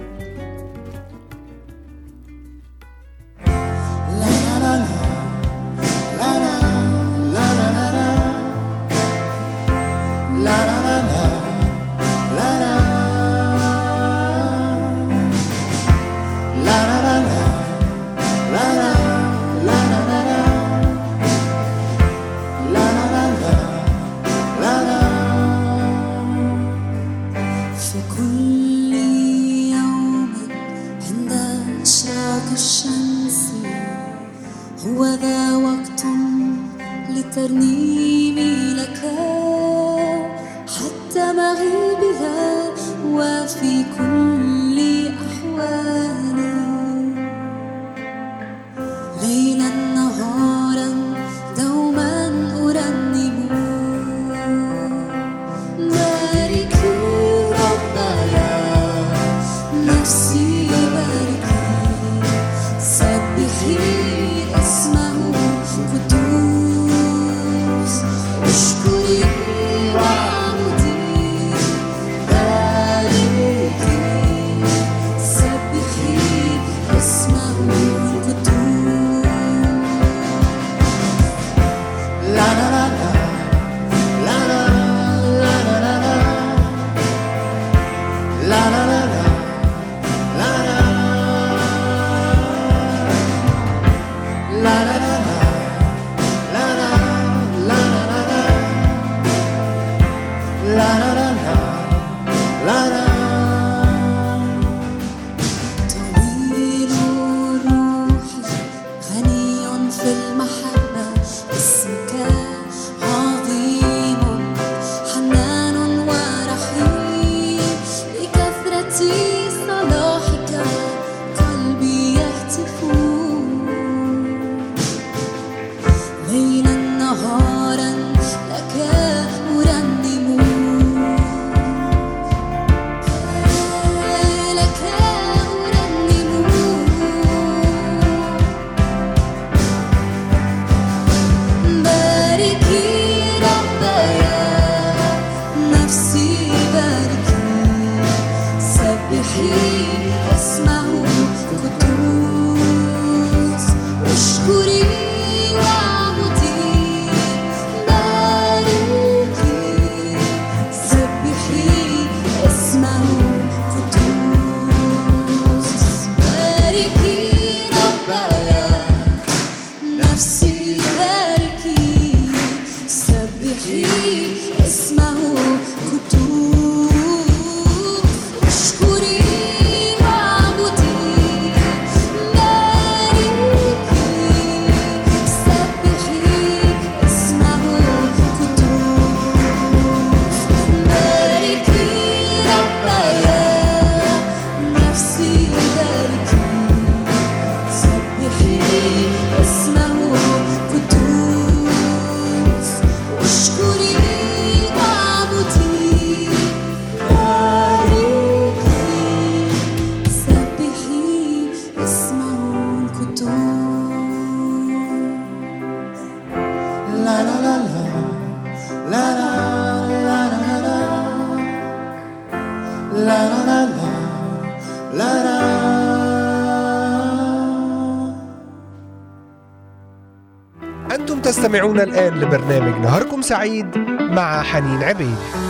تستمعون 231.53 231.81
الآن 231.81 232.21
لبرنامج 232.21 232.81
نهاركم 232.81 233.23
سعيد 233.23 233.79
مع 234.11 234.43
حنين 234.43 234.83
عبيد. 234.83 235.42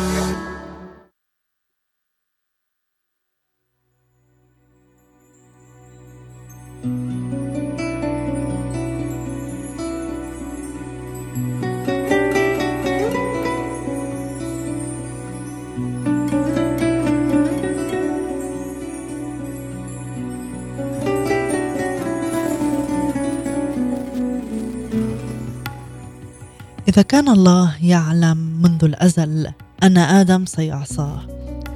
إذا 26.92 27.02
كان 27.02 27.28
الله 27.28 27.74
يعلم 27.82 28.36
منذ 28.62 28.84
الأزل 28.84 29.52
أن 29.82 29.98
آدم 29.98 30.44
سيعصاه 30.46 31.20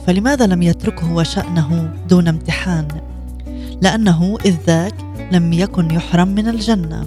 فلماذا 0.06 0.46
لم 0.46 0.62
يتركه 0.62 1.12
وشأنه 1.12 1.94
دون 2.08 2.28
امتحان؟ 2.28 2.88
لأنه 3.82 4.38
إذ 4.44 4.56
ذاك 4.66 4.94
لم 5.32 5.52
يكن 5.52 5.90
يحرم 5.90 6.28
من 6.28 6.48
الجنة 6.48 7.06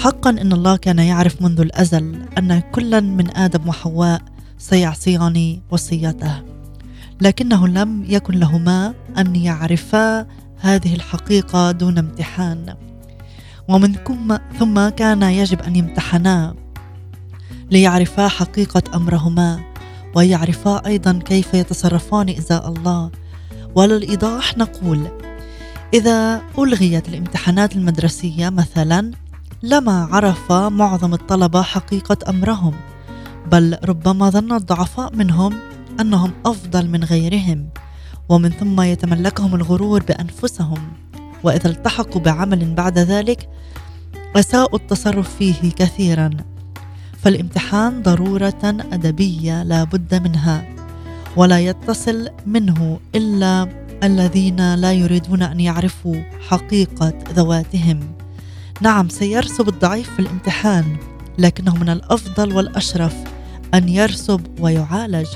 حقا 0.00 0.30
إن 0.30 0.52
الله 0.52 0.76
كان 0.76 0.98
يعرف 0.98 1.42
منذ 1.42 1.60
الأزل 1.60 2.22
أن 2.38 2.60
كلا 2.60 3.00
من 3.00 3.36
آدم 3.36 3.68
وحواء 3.68 4.22
سيعصيان 4.58 5.60
وصيته 5.70 6.42
لكنه 7.20 7.68
لم 7.68 8.04
يكن 8.08 8.34
لهما 8.34 8.94
أن 9.18 9.36
يعرفا 9.36 10.26
هذه 10.60 10.94
الحقيقة 10.94 11.70
دون 11.70 11.98
امتحان 11.98 12.74
ومن 13.68 13.94
ثم 14.58 14.88
كان 14.88 15.22
يجب 15.22 15.62
أن 15.62 15.76
يمتحنا 15.76 16.54
ليعرفا 17.70 18.28
حقيقة 18.28 18.82
أمرهما 18.94 19.60
ويعرفا 20.14 20.86
أيضا 20.86 21.20
كيف 21.24 21.54
يتصرفان 21.54 22.28
ازاء 22.28 22.68
الله. 22.68 23.10
وللإيضاح 23.74 24.58
نقول 24.58 25.08
إذا 25.94 26.42
ألغيت 26.58 27.08
الامتحانات 27.08 27.76
المدرسية 27.76 28.48
مثلا 28.48 29.10
لما 29.62 30.08
عرف 30.12 30.52
معظم 30.52 31.14
الطلبة 31.14 31.62
حقيقة 31.62 32.16
أمرهم 32.28 32.74
بل 33.52 33.76
ربما 33.84 34.30
ظن 34.30 34.52
الضعفاء 34.52 35.16
منهم 35.16 35.54
أنهم 36.00 36.32
أفضل 36.46 36.88
من 36.88 37.04
غيرهم 37.04 37.68
ومن 38.28 38.50
ثم 38.50 38.80
يتملكهم 38.80 39.54
الغرور 39.54 40.02
بأنفسهم. 40.02 40.78
وإذا 41.42 41.70
التحقوا 41.70 42.20
بعمل 42.20 42.74
بعد 42.74 42.98
ذلك 42.98 43.48
أساءوا 44.36 44.78
التصرف 44.78 45.36
فيه 45.36 45.70
كثيرا. 45.70 46.30
فالامتحان 47.22 48.02
ضرورة 48.02 48.76
أدبية 48.92 49.62
لا 49.62 49.84
بد 49.84 50.22
منها 50.22 50.64
ولا 51.36 51.60
يتصل 51.60 52.28
منه 52.46 53.00
إلا 53.14 53.68
الذين 54.02 54.74
لا 54.74 54.92
يريدون 54.92 55.42
أن 55.42 55.60
يعرفوا 55.60 56.16
حقيقة 56.48 57.12
ذواتهم. 57.32 58.00
نعم 58.80 59.08
سيرسب 59.08 59.68
الضعيف 59.68 60.10
في 60.10 60.18
الامتحان 60.18 60.96
لكنه 61.38 61.76
من 61.76 61.88
الأفضل 61.88 62.56
والأشرف 62.56 63.14
أن 63.74 63.88
يرسب 63.88 64.40
ويعالج. 64.60 65.28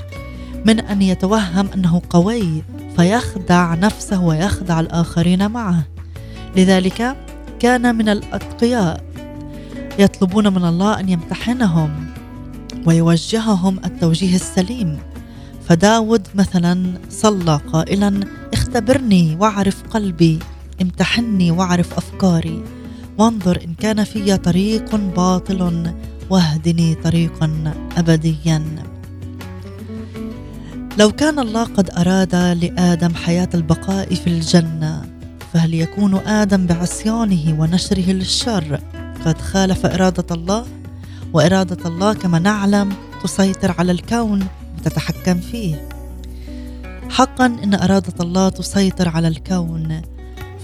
من 0.65 0.79
أن 0.79 1.01
يتوهم 1.01 1.67
أنه 1.75 2.01
قوي 2.09 2.63
فيخدع 2.95 3.73
نفسه 3.73 4.23
ويخدع 4.23 4.79
الآخرين 4.79 5.51
معه. 5.51 5.83
لذلك 6.57 7.17
كان 7.59 7.95
من 7.95 8.09
الأتقياء 8.09 9.03
يطلبون 9.99 10.53
من 10.53 10.65
الله 10.65 10.99
أن 10.99 11.09
يمتحنهم 11.09 12.05
ويوجههم 12.85 13.79
التوجيه 13.85 14.35
السليم. 14.35 14.97
فداود 15.67 16.27
مثلا 16.35 16.93
صلى 17.09 17.59
قائلا 17.73 18.19
اختبرني 18.53 19.37
واعرف 19.39 19.83
قلبي 19.89 20.39
امتحني 20.81 21.51
واعرف 21.51 21.93
أفكاري 21.93 22.63
وانظر 23.17 23.61
إن 23.65 23.73
كان 23.73 24.03
في 24.03 24.37
طريق 24.37 24.95
باطل 24.95 25.91
واهدني 26.29 26.95
طريقا 26.95 27.73
ابديا. 27.97 28.63
لو 30.97 31.11
كان 31.11 31.39
الله 31.39 31.63
قد 31.63 31.89
أراد 31.97 32.35
لآدم 32.35 33.13
حياة 33.15 33.49
البقاء 33.53 34.13
في 34.13 34.27
الجنة 34.27 35.16
فهل 35.53 35.73
يكون 35.73 36.15
آدم 36.15 36.65
بعصيانه 36.65 37.59
ونشره 37.59 38.11
للشر. 38.11 38.79
قد 39.25 39.41
خالف 39.41 39.85
إرادة 39.85 40.35
الله 40.35 40.65
وإرادة 41.33 41.89
الله 41.89 42.13
كما 42.13 42.39
نعلم 42.39 42.93
تسيطر 43.23 43.75
على 43.79 43.91
الكون 43.91 44.47
وتتحكم 44.77 45.39
فيه. 45.39 45.89
حقا 47.09 47.45
إن 47.45 47.73
إرادة 47.73 48.13
الله 48.19 48.49
تسيطر 48.49 49.09
على 49.09 49.27
الكون 49.27 50.01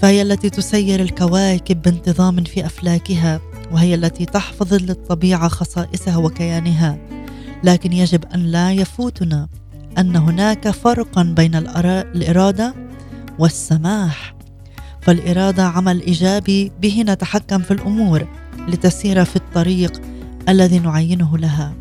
فهي 0.02 0.22
التي 0.22 0.50
تسير 0.50 1.00
الكواكب 1.00 1.82
بانتظام 1.82 2.44
في 2.44 2.66
أفلاكها 2.66 3.40
وهي 3.72 3.94
التي 3.94 4.24
تحفظ 4.24 4.74
للطبيعة 4.74 5.48
خصائصها 5.48 6.16
وكيانها. 6.16 6.98
لكن 7.64 7.92
يجب 7.92 8.24
أن 8.34 8.40
لا 8.40 8.72
يفوتنا 8.72 9.48
أن 9.98 10.16
هناك 10.16 10.70
فرقا 10.70 11.22
بين 11.22 11.54
الإرادة 11.54 12.74
والسماح. 13.38 14.33
فالإرادة 15.04 15.64
عمل 15.64 16.02
إيجابي 16.02 16.72
به 16.82 17.04
نتحكم 17.06 17.58
في 17.58 17.70
الأمور 17.70 18.26
لتسير 18.68 19.24
في 19.24 19.36
الطريق 19.36 20.00
الذي 20.48 20.78
نعينه 20.78 21.38
لها. 21.38 21.74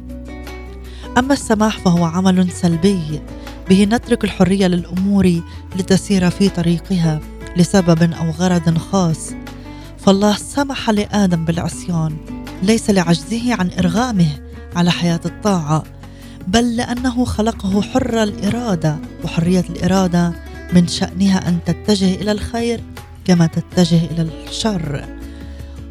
أما 1.18 1.34
السماح 1.34 1.80
فهو 1.80 2.06
عمل 2.06 2.52
سلبي 2.52 3.22
به 3.70 3.84
نترك 3.84 4.24
الحرية 4.24 4.68
للأمور 4.68 5.42
لتسير 5.76 6.30
في 6.30 6.50
طريقها 6.50 7.20
لسبب 7.58 8.14
أو 8.14 8.30
غرض 8.30 8.78
خاص. 8.78 9.32
فالله 10.06 10.36
سمح 10.36 10.90
لآدم 10.90 11.46
بالعصيان 11.46 12.18
ليس 12.64 12.90
لعجزه 12.90 13.54
عن 13.54 13.70
إرغامه 13.80 14.28
على 14.76 14.92
حياة 14.92 15.20
الطاعة 15.26 15.84
بل 16.48 16.76
لأنه 16.76 17.26
خلقه 17.26 17.82
حر 17.82 18.24
الإرادة 18.24 18.98
وحرية 19.24 19.66
الإرادة 19.70 20.34
من 20.74 20.88
شأنها 20.88 21.50
أن 21.50 21.60
تتجه 21.66 22.16
إلى 22.16 22.32
الخير 22.32 22.82
كما 23.26 23.48
تتجه 23.48 24.06
إلى 24.06 24.22
الشر. 24.22 25.06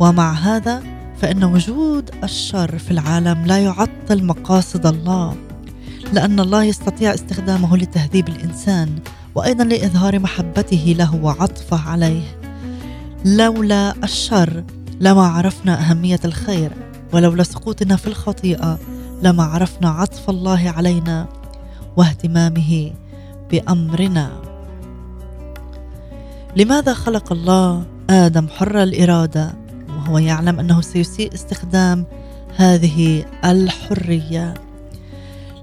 ومع 0.01 0.33
هذا 0.33 0.83
فإن 1.19 1.45
وجود 1.45 2.11
الشر 2.25 2.79
في 2.79 2.91
العالم 2.91 3.47
لا 3.47 3.59
يعطل 3.59 4.25
مقاصد 4.25 4.87
الله 4.87 5.37
لأن 6.13 6.41
الله 6.41 6.65
يستطيع 6.65 7.15
استخدامه 7.15 7.77
لتهذيب 7.77 8.29
الإنسان 8.29 8.99
وأيضا 9.35 9.65
لإظهار 9.65 10.19
محبته 10.19 10.95
له 10.99 11.15
وعطفه 11.17 11.91
عليه. 11.91 12.23
لولا 13.25 13.95
الشر 14.05 14.65
لما 15.01 15.27
عرفنا 15.27 15.81
أهمية 15.81 16.21
الخير 16.25 16.73
ولولا 17.13 17.43
سقوطنا 17.43 17.97
في 17.97 18.07
الخطيئة 18.07 18.79
لما 19.23 19.45
عرفنا 19.45 19.89
عطف 19.89 20.31
الله 20.31 20.71
علينا 20.77 21.29
واهتمامه 21.97 22.93
بأمرنا. 23.51 24.52
لماذا 26.57 26.95
خلق 26.95 27.33
الله 27.33 27.85
آدم 28.11 28.49
حر 28.49 28.83
الإرادة؟ 28.83 29.53
وهو 29.89 30.19
يعلم 30.19 30.61
أنه 30.61 30.81
سيسيء 30.81 31.35
استخدام 31.35 32.05
هذه 32.57 33.25
الحرية. 33.45 34.55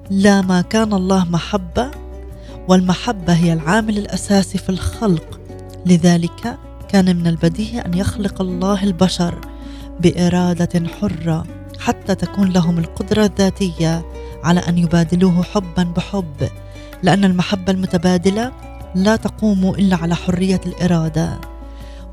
لا 0.10 0.41
ما 0.41 0.62
كان 0.62 0.93
الله 0.93 1.25
محبة 1.25 1.91
والمحبة 2.67 3.34
هي 3.34 3.54
العامل 3.54 3.97
الأساسي 3.97 4.58
في 4.58 4.69
الخلق. 4.69 5.39
لذلك 5.86 6.58
كان 6.88 7.15
من 7.15 7.28
البديهي 7.28 7.80
أن 7.80 7.93
يخلق 7.93 8.41
الله 8.41 8.84
البشر 8.84 9.39
بإرادة 9.99 10.88
حرة 10.88 11.45
حتى 11.80 12.15
تكون 12.15 12.49
لهم 12.49 12.80
القدرة 12.80 13.25
الذاتية 13.25 14.06
على 14.43 14.60
أن 14.60 14.78
يبادلوه 14.78 15.43
حبا 15.43 15.84
بحب. 15.84 16.49
لأن 17.04 17.25
المحبة 17.25 17.71
المتبادلة 17.71 18.52
لا 18.95 19.15
تقوم 19.15 19.69
إلا 19.69 19.95
على 19.95 20.15
حرية 20.15 20.62
الإرادة. 20.65 21.39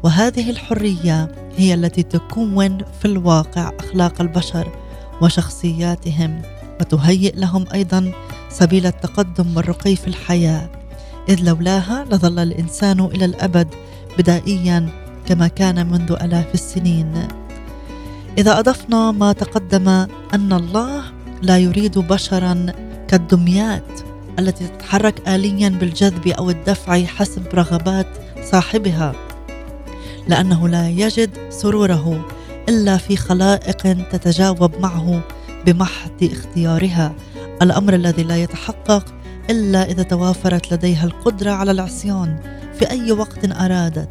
وهذه 0.03 0.51
الحرية 0.51 1.33
هي 1.57 1.75
التي 1.75 2.03
تكون 2.03 2.79
في 3.01 3.05
الواقع 3.05 3.73
أخلاق 3.81 4.21
البشر 4.21 4.69
وشخصياتهم 5.23 6.43
وتهيئ 6.81 7.37
لهم 7.37 7.65
أيضا 7.75 8.13
سبيل 8.51 8.87
التقدم 8.87 9.57
والرقي 9.57 9.97
في 9.97 10.07
الحياة. 10.07 10.71
إذ 11.29 11.45
لولاها 11.45 12.05
لظل 12.05 12.39
الإنسان 12.39 13.01
إلى 13.01 13.25
الأبد 13.25 13.69
بدائيا 14.19 14.89
كما 15.27 15.49
كان 15.49 15.87
منذ 15.91 16.13
آلاف 16.13 16.55
السنين. 16.55 17.29
إذا 18.39 18.59
أضفنا 18.59 19.13
ما 19.13 19.33
تقدم 19.33 19.89
أن 20.35 20.53
الله 20.53 21.03
لا 21.43 21.59
يريد 21.59 21.99
بشرا 21.99 22.67
كالدميات 23.09 24.06
التي 24.39 24.67
تتحرك 24.67 25.29
آليا 25.29 25.69
بالجذب 25.69 26.27
أو 26.27 26.51
الدفع 26.51 27.05
حسب 27.05 27.43
رغبات 27.55 28.07
صاحبها. 28.45 29.13
لأنه 30.29 30.69
لا 30.69 30.89
يجد 30.89 31.31
سروره 31.51 32.27
إلا 32.69 32.97
في 32.97 33.17
خلائق 33.17 34.09
تتجاوب 34.09 34.81
معه 34.81 35.23
بمحض 35.67 36.23
اختيارها. 36.23 37.15
الأمر 37.63 37.95
الذي 37.95 38.23
لا 38.23 38.37
يتحقق 38.37 39.05
إلا 39.51 39.91
إذا 39.91 40.03
توافرت 40.03 40.73
لديها 40.73 41.05
القدرة 41.05 41.51
على 41.51 41.71
العصيان 41.71 42.39
في 42.79 42.91
أي 42.91 43.13
وقت 43.13 43.53
أرادت. 43.53 44.09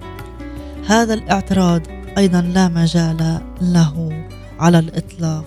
هذا 0.88 1.14
الاعتراض 1.14 1.82
أيضا 2.18 2.42
لا 2.42 2.68
مجال 2.68 3.42
له 3.62 4.26
على 4.60 4.80
الإطلاق. 4.80 5.46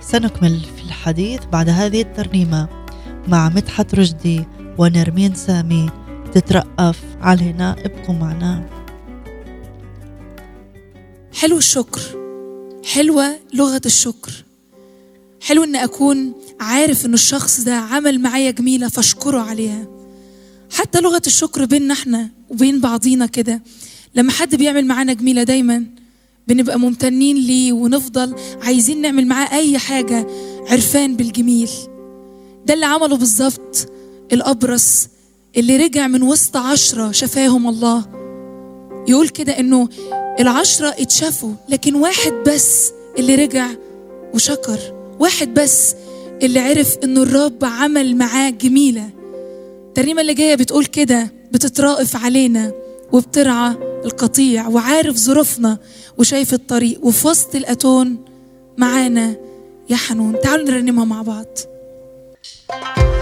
سنكمل 0.00 0.60
في 0.60 0.82
الحديث 0.84 1.40
بعد 1.52 1.68
هذه 1.68 2.00
الترنيمة. 2.00 2.83
مع 3.28 3.48
مدحت 3.48 3.94
رشدي 3.94 4.44
ونرمين 4.78 5.34
سامي. 5.34 5.90
تترأف 6.34 7.00
علينا 7.20 7.76
ابقوا 7.84 8.14
معنا. 8.14 8.68
حلو 11.34 11.58
الشكر. 11.58 12.00
حلوة 12.92 13.36
لغة 13.54 13.80
الشكر. 13.86 14.44
حلو 15.40 15.64
ان 15.64 15.76
أكون 15.76 16.32
عارف 16.60 17.06
ان 17.06 17.14
الشخص 17.14 17.60
ده 17.60 17.74
عمل 17.74 18.20
معايا 18.20 18.50
جميلة 18.50 18.88
فاشكره 18.88 19.40
عليها. 19.40 19.86
حتى 20.72 21.00
لغة 21.00 21.22
الشكر 21.26 21.64
بيننا 21.64 21.94
إحنا 21.94 22.28
وبين 22.50 22.80
بعضينا 22.80 23.26
كده. 23.26 23.62
لما 24.14 24.32
حد 24.32 24.54
بيعمل 24.54 24.86
معانا 24.86 25.12
جميلة 25.12 25.42
دايما 25.42 25.84
بنبقى 26.48 26.78
ممتنين 26.78 27.36
ليه 27.36 27.72
ونفضل 27.72 28.34
عايزين 28.62 29.00
نعمل 29.00 29.26
معاه 29.26 29.52
أي 29.52 29.78
حاجة 29.78 30.26
عرفان 30.70 31.16
بالجميل. 31.16 31.68
ده 32.66 32.74
اللي 32.74 32.86
عمله 32.86 33.16
بالظبط 33.16 33.88
الأبرص 34.32 35.08
اللي 35.56 35.76
رجع 35.76 36.06
من 36.06 36.22
وسط 36.22 36.56
عشرة 36.56 37.10
شفاهم 37.12 37.68
الله. 37.68 38.04
يقول 39.08 39.28
كده 39.28 39.58
إنه 39.58 39.88
العشرة 40.40 40.88
اتشافوا 40.88 41.52
لكن 41.68 41.94
واحد 41.94 42.32
بس 42.46 42.92
اللي 43.18 43.34
رجع 43.34 43.66
وشكر 44.34 44.78
واحد 45.20 45.54
بس 45.54 45.94
اللي 46.42 46.60
عرف 46.60 46.96
إنه 47.04 47.22
الرب 47.22 47.64
عمل 47.64 48.16
معاه 48.16 48.50
جميلة. 48.50 49.10
الترنيمة 49.88 50.20
اللي 50.20 50.34
جاية 50.34 50.54
بتقول 50.54 50.84
كده 50.86 51.32
بتترائف 51.52 52.16
علينا 52.16 52.72
وبترعى 53.12 53.74
القطيع 54.04 54.68
وعارف 54.68 55.16
ظروفنا 55.16 55.78
وشايف 56.18 56.54
الطريق 56.54 57.04
وفي 57.04 57.28
وسط 57.28 57.54
الأتون 57.54 58.24
معانا 58.78 59.36
يا 59.90 59.96
حنون. 59.96 60.40
تعالوا 60.40 60.70
نرنمها 60.70 61.04
مع 61.04 61.22
بعض. 61.22 61.46
you 62.72 63.13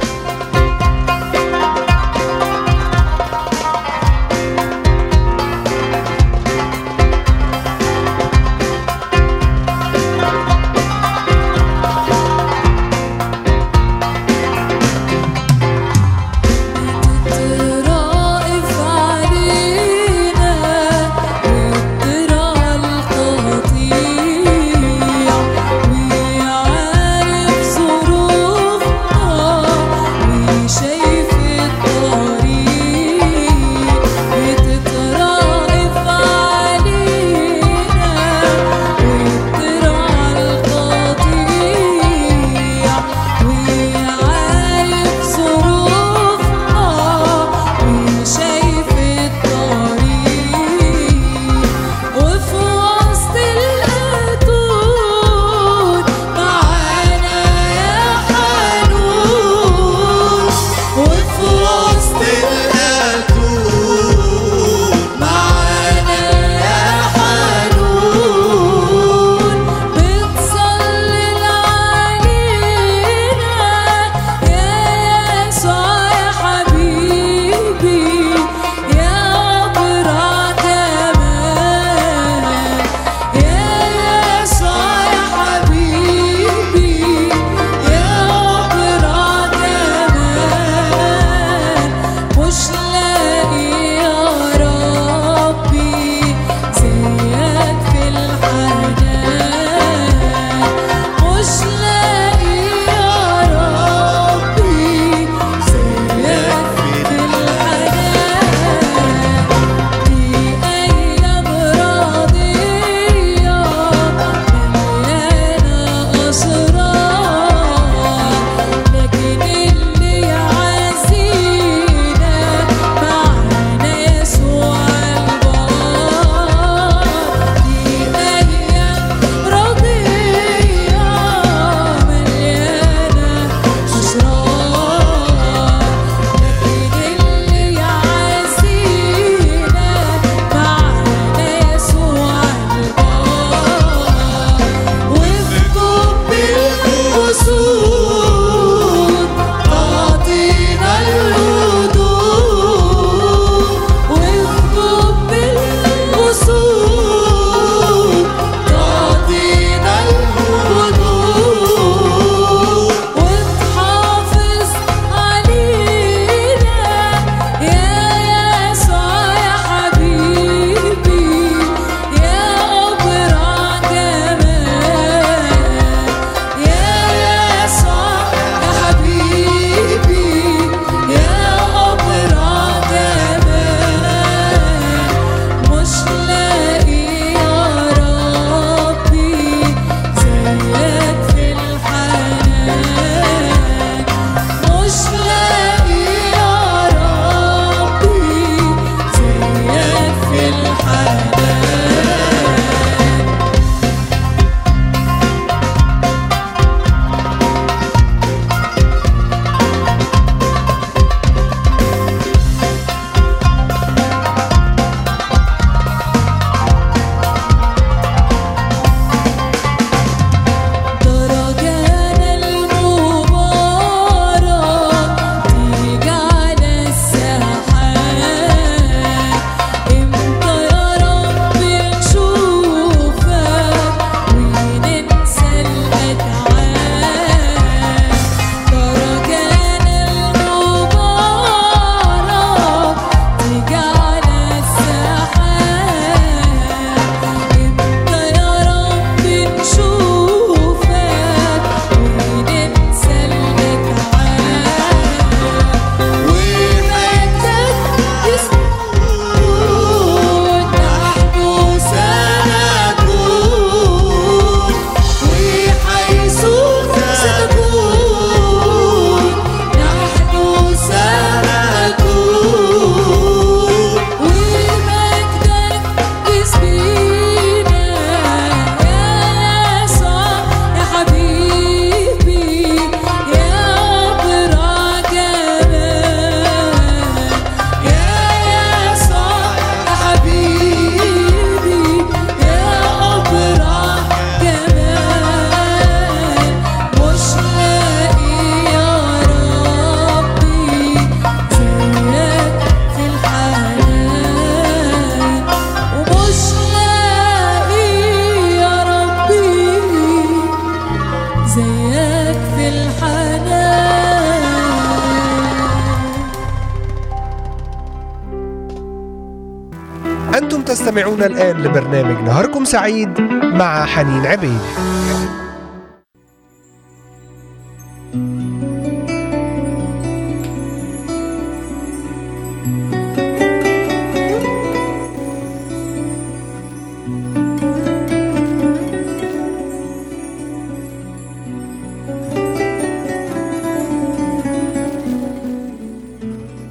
سعيد 322.73 323.21
مع 323.43 323.87
حنين 323.87 324.27
عبيد. 324.27 324.61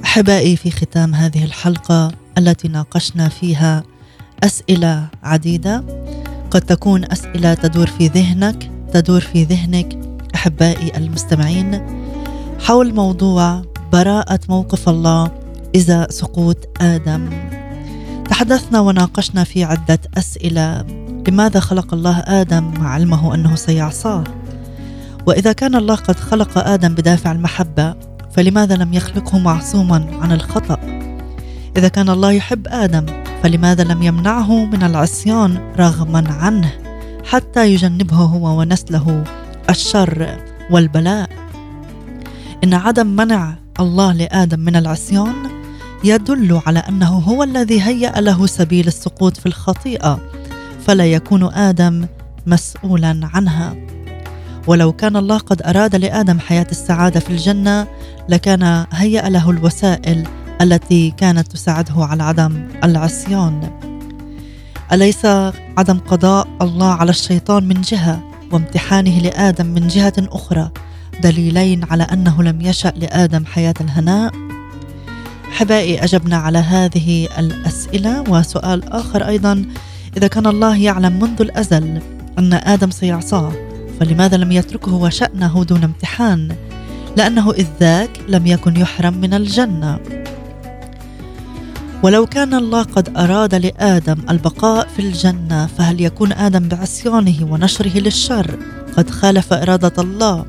أحبائي 0.04 0.56
في 0.56 0.70
ختام 0.70 1.14
هذه 1.14 1.44
الحلقة 1.44 2.12
التي 2.38 2.68
ناقشنا 2.68 3.28
فيها 3.28 3.82
أسئلة 4.44 5.06
عديدة. 5.22 5.91
قد 6.52 6.60
تكون 6.60 7.04
أسئلة 7.12 7.54
تدور 7.54 7.86
في 7.86 8.06
ذهنك 8.06 8.70
تدور 8.92 9.20
في 9.20 9.44
ذهنك 9.44 9.98
أحبائي 10.34 10.96
المستمعين 10.96 11.82
حول 12.60 12.94
موضوع 12.94 13.62
براءة 13.92 14.40
موقف 14.48 14.88
الله 14.88 15.30
إذا 15.74 16.06
سقوط 16.10 16.56
آدم. 16.80 17.30
تحدثنا 18.28 18.80
وناقشنا 18.80 19.44
في 19.44 19.64
عدة 19.64 19.98
أسئلة. 20.18 20.84
لماذا 21.28 21.60
خلق 21.60 21.94
الله 21.94 22.18
آدم؟ 22.18 22.74
مع 22.80 22.88
علمه 22.88 23.34
أنه 23.34 23.54
سيعصاه. 23.54 24.24
وإذا 25.26 25.52
كان 25.52 25.74
الله 25.74 25.94
قد 25.94 26.16
خلق 26.16 26.58
آدم 26.58 26.94
بدافع 26.94 27.32
المحبة 27.32 27.94
فلماذا 28.32 28.76
لم 28.76 28.94
يخلقه 28.94 29.38
معصوما 29.38 30.06
عن 30.20 30.32
الخطأ؟ 30.32 30.78
إذا 31.76 31.88
كان 31.88 32.10
الله 32.10 32.32
يحب 32.32 32.68
آدم 32.68 33.06
فلماذا 33.42 33.84
لم 33.84 34.02
يمنعه 34.02 34.64
من 34.64 34.82
العصيان 34.82 35.72
رغما 35.78 36.24
عنه 36.28 36.72
حتى 37.24 37.74
يجنبه 37.74 38.16
هو 38.16 38.60
ونسله 38.60 39.24
الشر 39.70 40.36
والبلاء؟ 40.70 41.30
إن 42.64 42.74
عدم 42.74 43.06
منع 43.06 43.54
الله 43.80 44.12
لآدم 44.12 44.60
من 44.60 44.76
العصيان 44.76 45.34
يدل 46.04 46.60
على 46.66 46.78
أنه 46.78 47.08
هو 47.08 47.42
الذي 47.42 47.82
هيأ 47.82 48.20
له 48.20 48.46
سبيل 48.46 48.86
السقوط 48.86 49.36
في 49.36 49.46
الخطيئة 49.46 50.18
فلا 50.86 51.06
يكون 51.06 51.54
آدم 51.54 52.06
مسؤولا 52.46 53.20
عنها. 53.34 53.76
ولو 54.66 54.92
كان 54.92 55.16
الله 55.16 55.38
قد 55.38 55.62
أراد 55.62 55.96
لآدم 55.96 56.38
حياة 56.38 56.66
السعادة 56.70 57.20
في 57.20 57.30
الجنة 57.30 57.86
لكان 58.28 58.86
هيأ 58.92 59.28
له 59.28 59.50
الوسائل 59.50 60.26
التي 60.62 61.10
كانت 61.10 61.52
تساعده 61.52 61.94
على 61.96 62.22
عدم 62.22 62.68
العصيان 62.84 63.70
أليس 64.92 65.26
عدم 65.78 65.98
قضاء 65.98 66.48
الله 66.62 66.92
على 66.92 67.10
الشيطان 67.10 67.68
من 67.68 67.80
جهة 67.80 68.22
وامتحانه 68.52 69.18
لآدم 69.18 69.66
من 69.66 69.88
جهة 69.88 70.12
أخرى 70.18 70.70
دليلين 71.22 71.84
على 71.84 72.02
أنه 72.02 72.42
لم 72.42 72.60
يشأ 72.60 72.92
لآدم 72.96 73.44
حياة 73.44 73.74
الهناء 73.80 74.32
احبائي 75.52 76.04
أجبنا 76.04 76.36
على 76.36 76.58
هذه 76.58 77.28
الأسئلة 77.38 78.24
وسؤال 78.28 78.92
آخر 78.92 79.28
أيضا 79.28 79.64
إذا 80.16 80.26
كان 80.26 80.46
الله 80.46 80.76
يعلم 80.76 81.18
منذ 81.18 81.40
الأزل 81.40 82.02
أن 82.38 82.52
آدم 82.52 82.90
سيعصاه 82.90 83.52
فلماذا 84.00 84.36
لم 84.36 84.52
يتركه 84.52 84.94
وشأنه 84.94 85.64
دون 85.64 85.84
امتحان؟ 85.84 86.56
لأنه 87.16 87.50
إذ 87.50 87.66
ذاك 87.80 88.10
لم 88.28 88.46
يكن 88.46 88.76
يحرم 88.76 89.14
من 89.14 89.34
الجنة. 89.34 89.98
ولو 92.02 92.26
كان 92.26 92.54
الله 92.54 92.82
قد 92.82 93.16
أراد 93.16 93.54
لآدم 93.54 94.16
البقاء 94.30 94.88
في 94.88 94.98
الجنة 95.02 95.66
فهل 95.66 96.00
يكون 96.00 96.32
آدم 96.32 96.68
بعصيانه 96.68 97.52
ونشره 97.52 97.98
للشر 97.98 98.58
قد 98.96 99.10
خالف 99.10 99.52
إرادة 99.52 100.02
الله؟ 100.02 100.44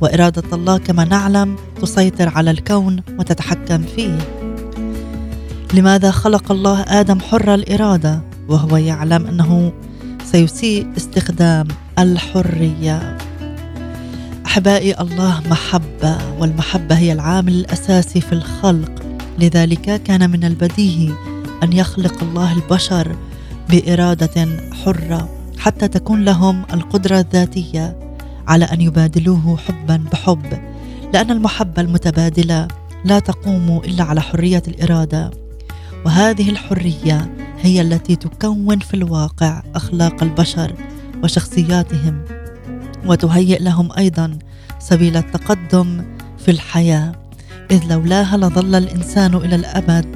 وإرادة 0.00 0.42
الله 0.52 0.78
كما 0.78 1.04
نعلم 1.04 1.56
تسيطر 1.82 2.28
على 2.28 2.50
الكون 2.50 3.02
وتتحكم 3.18 3.82
فيه. 3.96 4.18
لماذا 5.74 6.10
خلق 6.10 6.52
الله 6.52 6.82
آدم 6.82 7.20
حر 7.20 7.54
الإرادة 7.54 8.20
وهو 8.48 8.76
يعلم 8.76 9.26
أنه 9.26 9.72
سيسيء 10.24 10.86
استخدام 10.96 11.68
الحرية 11.98 13.18
أحبائي 14.46 15.00
الله 15.00 15.40
محبة 15.50 16.18
والمحبة 16.38 16.98
هي 16.98 17.12
العامل 17.12 17.52
الأساسي 17.52 18.20
في 18.20 18.32
الخلق 18.32 19.05
لذلك 19.38 20.02
كان 20.02 20.30
من 20.30 20.44
البديهي 20.44 21.12
أن 21.62 21.72
يخلق 21.72 22.22
الله 22.22 22.52
البشر 22.52 23.16
بإرادة 23.70 24.48
حرة 24.84 25.28
حتى 25.58 25.88
تكون 25.88 26.24
لهم 26.24 26.64
القدرة 26.74 27.18
الذاتية 27.18 27.98
على 28.48 28.64
أن 28.64 28.80
يبادلوه 28.80 29.56
حبا 29.56 30.04
بحب. 30.12 30.60
لأن 31.14 31.30
المحبة 31.30 31.82
المتبادلة 31.82 32.68
لا 33.04 33.18
تقوم 33.18 33.80
إلا 33.84 34.04
على 34.04 34.20
حرية 34.20 34.62
الإرادة. 34.68 35.30
وهذه 36.04 36.50
الحرية 36.50 37.36
هي 37.62 37.80
التي 37.80 38.16
تكون 38.16 38.78
في 38.78 38.94
الواقع 38.94 39.62
أخلاق 39.74 40.22
البشر 40.22 40.74
وشخصياتهم 41.24 42.24
وتهيئ 43.06 43.62
لهم 43.62 43.92
أيضا 43.98 44.38
سبيل 44.78 45.16
التقدم 45.16 46.04
في 46.38 46.50
الحياة. 46.50 47.25
إذ 47.70 47.84
لولاها 47.90 48.36
لظل 48.36 48.74
الإنسان 48.74 49.34
إلى 49.34 49.56
الأبد 49.56 50.06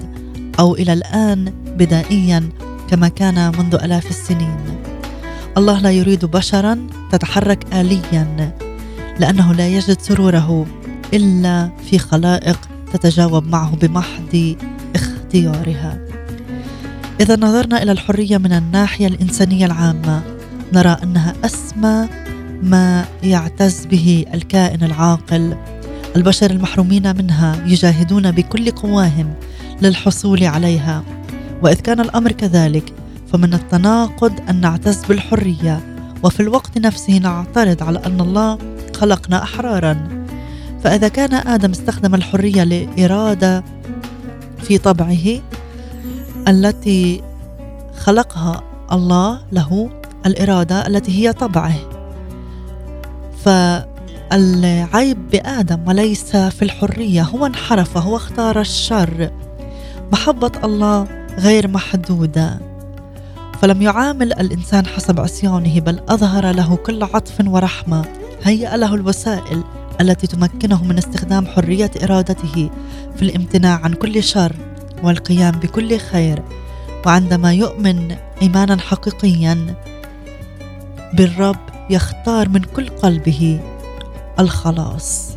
أو 0.59 0.75
إلى 0.75 0.93
الآن 0.93 1.53
بدائيا 1.67 2.49
كما 2.91 3.09
كان 3.09 3.53
منذ 3.59 3.75
آلاف 3.75 4.11
السنين. 4.11 4.57
الله 5.57 5.81
لا 5.81 5.91
يريد 5.91 6.25
بشرا 6.25 6.87
تتحرك 7.13 7.75
اليا 7.75 8.55
لأنه 9.19 9.53
لا 9.53 9.69
يجد 9.69 10.01
سروره 10.01 10.67
إلا 11.15 11.71
في 11.91 11.99
خلائق 11.99 12.59
تتجاوب 12.93 13.47
معه 13.47 13.77
بمحض 13.77 14.57
اختيارها. 14.95 15.99
إذا 17.21 17.37
نظرنا 17.37 17.83
إلى 17.83 17.93
الحرية 17.93 18.39
من 18.39 18.53
الناحية 18.53 19.07
الإنسانية 19.07 19.67
العامة 19.67 20.23
نرى 20.73 20.97
أنها 21.03 21.35
أسمى 21.45 22.09
ما 22.63 23.05
يعتز 23.23 23.87
به 23.87 24.25
الكائن 24.35 24.85
العاقل 24.85 25.57
البشر 26.17 26.51
المحرومين 26.51 27.17
منها 27.17 27.65
يجاهدون 27.67 28.31
بكل 28.31 28.71
قواهم 28.71 29.35
للحصول 29.83 30.45
عليها. 30.45 31.03
وإذ 31.63 31.81
كان 31.81 32.01
الأمر 32.01 32.33
كذلك 32.33 32.93
فمن 33.33 33.55
التناقض 33.55 34.33
أن 34.51 34.61
نعتز 34.61 35.05
بالحرية 35.05 35.81
وفي 36.23 36.41
الوقت 36.41 36.79
نفسه 36.79 37.19
نعترض 37.19 37.83
على 37.83 37.99
أن 38.07 38.21
الله 38.21 38.59
خلقنا 38.97 39.43
أحرارا. 39.43 40.09
فإذا 40.85 41.09
كان 41.09 41.35
آدم 41.35 41.71
استخدم 41.71 42.15
الحرية 42.15 42.65
لإرادة 42.65 43.65
في 44.63 44.79
طبعه 44.79 45.41
التي 46.49 47.23
خلقها 47.99 48.63
الله 48.93 49.41
له 49.53 49.91
الإرادة 50.27 50.87
التي 50.87 51.27
هي 51.27 51.33
طبعه. 51.33 51.75
فالعيب 54.31 55.31
بآدم 55.31 55.89
وليس 55.89 56.37
في 56.37 56.63
الحرية 56.63 57.23
هو 57.23 57.47
انحرف 57.47 57.97
هو 57.97 58.17
اختار 58.17 58.61
الشر. 58.61 59.31
محبة 60.13 60.53
الله 60.65 61.07
غير 61.39 61.69
محدودة. 61.69 62.61
فلم 63.63 63.83
يعامل 63.83 64.33
الإنسان 64.33 64.87
حسب 64.87 65.21
عصيانه 65.21 65.81
بل 65.81 66.01
أظهر 66.09 66.51
له 66.51 66.77
كل 66.77 67.03
عطف 67.03 67.41
ورحمة. 67.47 68.05
هيأ 68.43 68.77
له 68.77 68.95
الوسائل 68.95 69.65
التي 70.01 70.27
تمكنه 70.27 70.85
من 70.85 70.99
استخدام 70.99 71.47
حرية 71.47 71.91
إرادته 72.05 72.71
في 73.17 73.23
الامتناع 73.23 73.81
عن 73.85 73.93
كل 73.93 74.23
شر 74.23 74.57
والقيام 75.03 75.53
بكل 75.53 75.99
خير. 75.99 76.43
وعندما 77.07 77.53
يؤمن 77.53 78.17
إيمانا 78.43 78.79
حقيقيا 78.81 79.75
بالرب 81.15 81.61
يختار 81.91 82.49
من 82.49 82.61
كل 82.61 82.89
قلبه 82.89 83.61
الخلاص. 84.41 85.31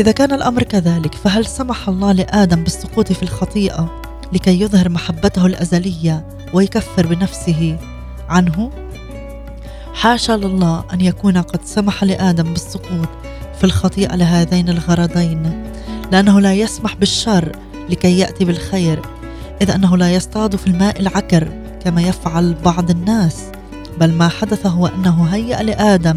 إذا 0.00 0.12
كان 0.12 0.32
الأمر 0.32 0.62
كذلك 0.62 1.14
فهل 1.14 1.46
سمح 1.46 1.88
الله 1.88 2.12
لآدم 2.12 2.64
بالسقوط 2.64 3.12
في 3.12 3.22
الخطيئة 3.22 4.02
لكي 4.32 4.60
يظهر 4.60 4.88
محبته 4.88 5.46
الأزلية 5.46 6.26
ويكفر 6.54 7.06
بنفسه 7.06 7.78
عنه؟ 8.28 8.70
حاشا 9.94 10.32
لله 10.32 10.84
أن 10.92 11.00
يكون 11.00 11.38
قد 11.38 11.60
سمح 11.64 12.04
لآدم 12.04 12.52
بالسقوط 12.52 13.08
في 13.58 13.64
الخطيئة 13.64 14.16
لهذين 14.16 14.68
الغرضين 14.68 15.72
لأنه 16.12 16.40
لا 16.40 16.54
يسمح 16.54 16.96
بالشر 16.96 17.56
لكي 17.90 18.18
يأتي 18.18 18.44
بالخير 18.44 19.02
إذ 19.62 19.70
أنه 19.70 19.96
لا 19.96 20.14
يصطاد 20.14 20.56
في 20.56 20.66
الماء 20.66 21.00
العكر 21.00 21.48
كما 21.84 22.02
يفعل 22.02 22.54
بعض 22.64 22.90
الناس. 22.90 23.42
بل 23.98 24.12
ما 24.12 24.28
حدث 24.28 24.66
هو 24.66 24.86
أنه 24.86 25.24
هيأ 25.24 25.62
لآدم 25.62 26.16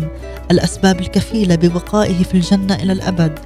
الأسباب 0.51 0.99
الكفيلة 0.99 1.55
ببقائه 1.55 2.24
في 2.24 2.34
الجنة 2.34 2.76
إلى 2.76 2.93
الأبد. 2.93 3.39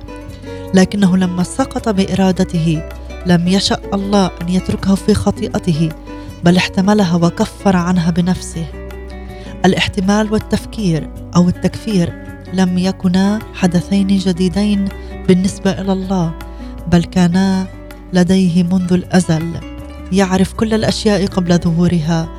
لكنه 0.73 1.17
لما 1.17 1.43
سقط 1.43 1.89
بإرادته 1.89 2.83
لم 3.25 3.47
يشأ 3.47 3.77
الله 3.93 4.31
أن 4.41 4.49
يتركه 4.49 4.95
في 4.95 5.13
خطيئته 5.13 5.89
بل 6.43 6.57
احتملها 6.57 7.15
وكفر 7.15 7.75
عنها 7.75 8.11
بنفسه. 8.11 8.65
الاحتمال 9.65 10.33
والتفكير 10.33 11.09
أو 11.35 11.49
التكفير 11.49 12.23
لم 12.53 12.77
يكونا 12.77 13.39
حدثين 13.53 14.07
جديدين 14.07 14.89
بالنسبة 15.27 15.71
إلى 15.71 15.93
الله 15.93 16.33
بل 16.91 17.03
كانا 17.03 17.65
لديه 18.13 18.63
منذ 18.63 18.93
الأزل. 18.93 19.51
يعرف 20.11 20.53
كل 20.53 20.73
الأشياء 20.73 21.25
قبل 21.25 21.57
ظهورها 21.57 22.29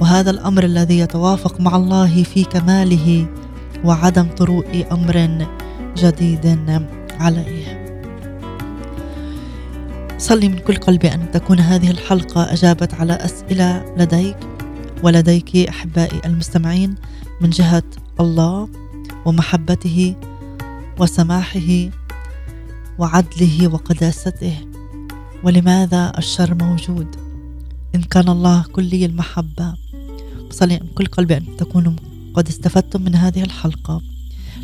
وهذا 0.00 0.30
الأمر 0.30 0.64
الذي 0.64 0.98
يتوافق 0.98 1.60
مع 1.60 1.76
الله 1.76 2.22
في 2.22 2.44
كماله 2.44 3.26
وعدم 3.84 4.28
طروء 4.36 4.86
أمر 4.92 5.46
جديد 5.96 6.60
عليه. 7.20 7.86
صلي 10.18 10.48
من 10.48 10.58
كل 10.58 10.76
قلبي 10.76 11.14
أن 11.14 11.30
تكون 11.30 11.60
هذه 11.60 11.90
الحلقة 11.90 12.52
أجابت 12.52 12.94
على 12.94 13.12
أسئلة 13.12 13.94
لديك 13.96 14.36
ولديك 15.02 15.56
أحبائي 15.56 16.20
المستمعين 16.24 16.94
من 17.40 17.50
جهة 17.50 17.82
الله 18.20 18.68
ومحبته 19.24 20.14
وسماحه 20.98 21.90
وعدله 22.98 23.68
وقداسته. 23.68 24.56
ولماذا 25.44 26.12
الشر 26.18 26.54
موجود؟ 26.54 27.16
إن 27.94 28.02
كان 28.02 28.28
الله 28.28 28.64
كلي 28.72 29.06
المحبة. 29.06 29.74
بصلي 30.50 30.78
من 30.80 30.88
كل 30.94 31.06
قلبي 31.06 31.36
أن 31.36 31.56
تكونوا 31.58 31.92
قد 32.34 32.48
استفدتم 32.48 33.02
من 33.02 33.14
هذه 33.14 33.42
الحلقة. 33.42 34.02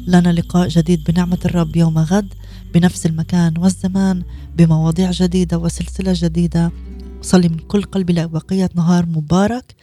لنا 0.07 0.33
لقاء 0.33 0.69
جديد 0.69 1.05
بنعمة 1.05 1.39
الرب 1.45 1.77
يوم 1.77 1.99
غد 1.99 2.35
بنفس 2.75 3.07
المكان 3.07 3.59
والزمان 3.59 4.23
بمواضيع 4.57 5.11
جديدة 5.11 5.59
وسلسلة 5.59 6.13
جديدة. 6.17 6.73
صلي 7.23 7.49
من 7.49 7.59
كل 7.59 7.83
قلبي 7.83 8.13
لبقية 8.13 8.71
نهار 8.75 9.07
مبارك. 9.07 9.75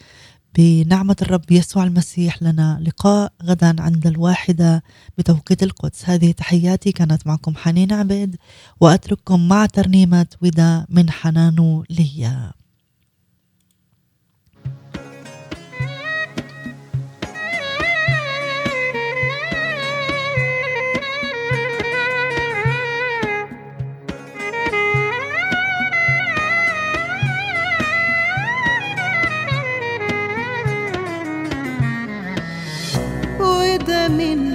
بنعمة 0.57 1.15
الرب 1.21 1.51
يسوع 1.51 1.83
المسيح 1.83 2.43
لنا 2.43 2.79
لقاء 2.81 3.33
غدا 3.43 3.81
عند 3.81 4.07
الواحدة 4.07 4.83
بتوقيت 5.17 5.63
القدس. 5.63 6.09
هذه 6.09 6.31
تحياتي 6.31 6.91
كانت 6.91 7.27
معكم 7.27 7.55
حنين 7.55 7.93
عبيد 7.93 8.35
وأترككم 8.81 9.47
مع 9.47 9.65
ترنيمة 9.65 10.27
وداع 10.41 10.85
من 10.89 11.09
حنان 11.09 11.83
ليا 11.89 12.58
وده 33.79 34.07
من 34.07 34.48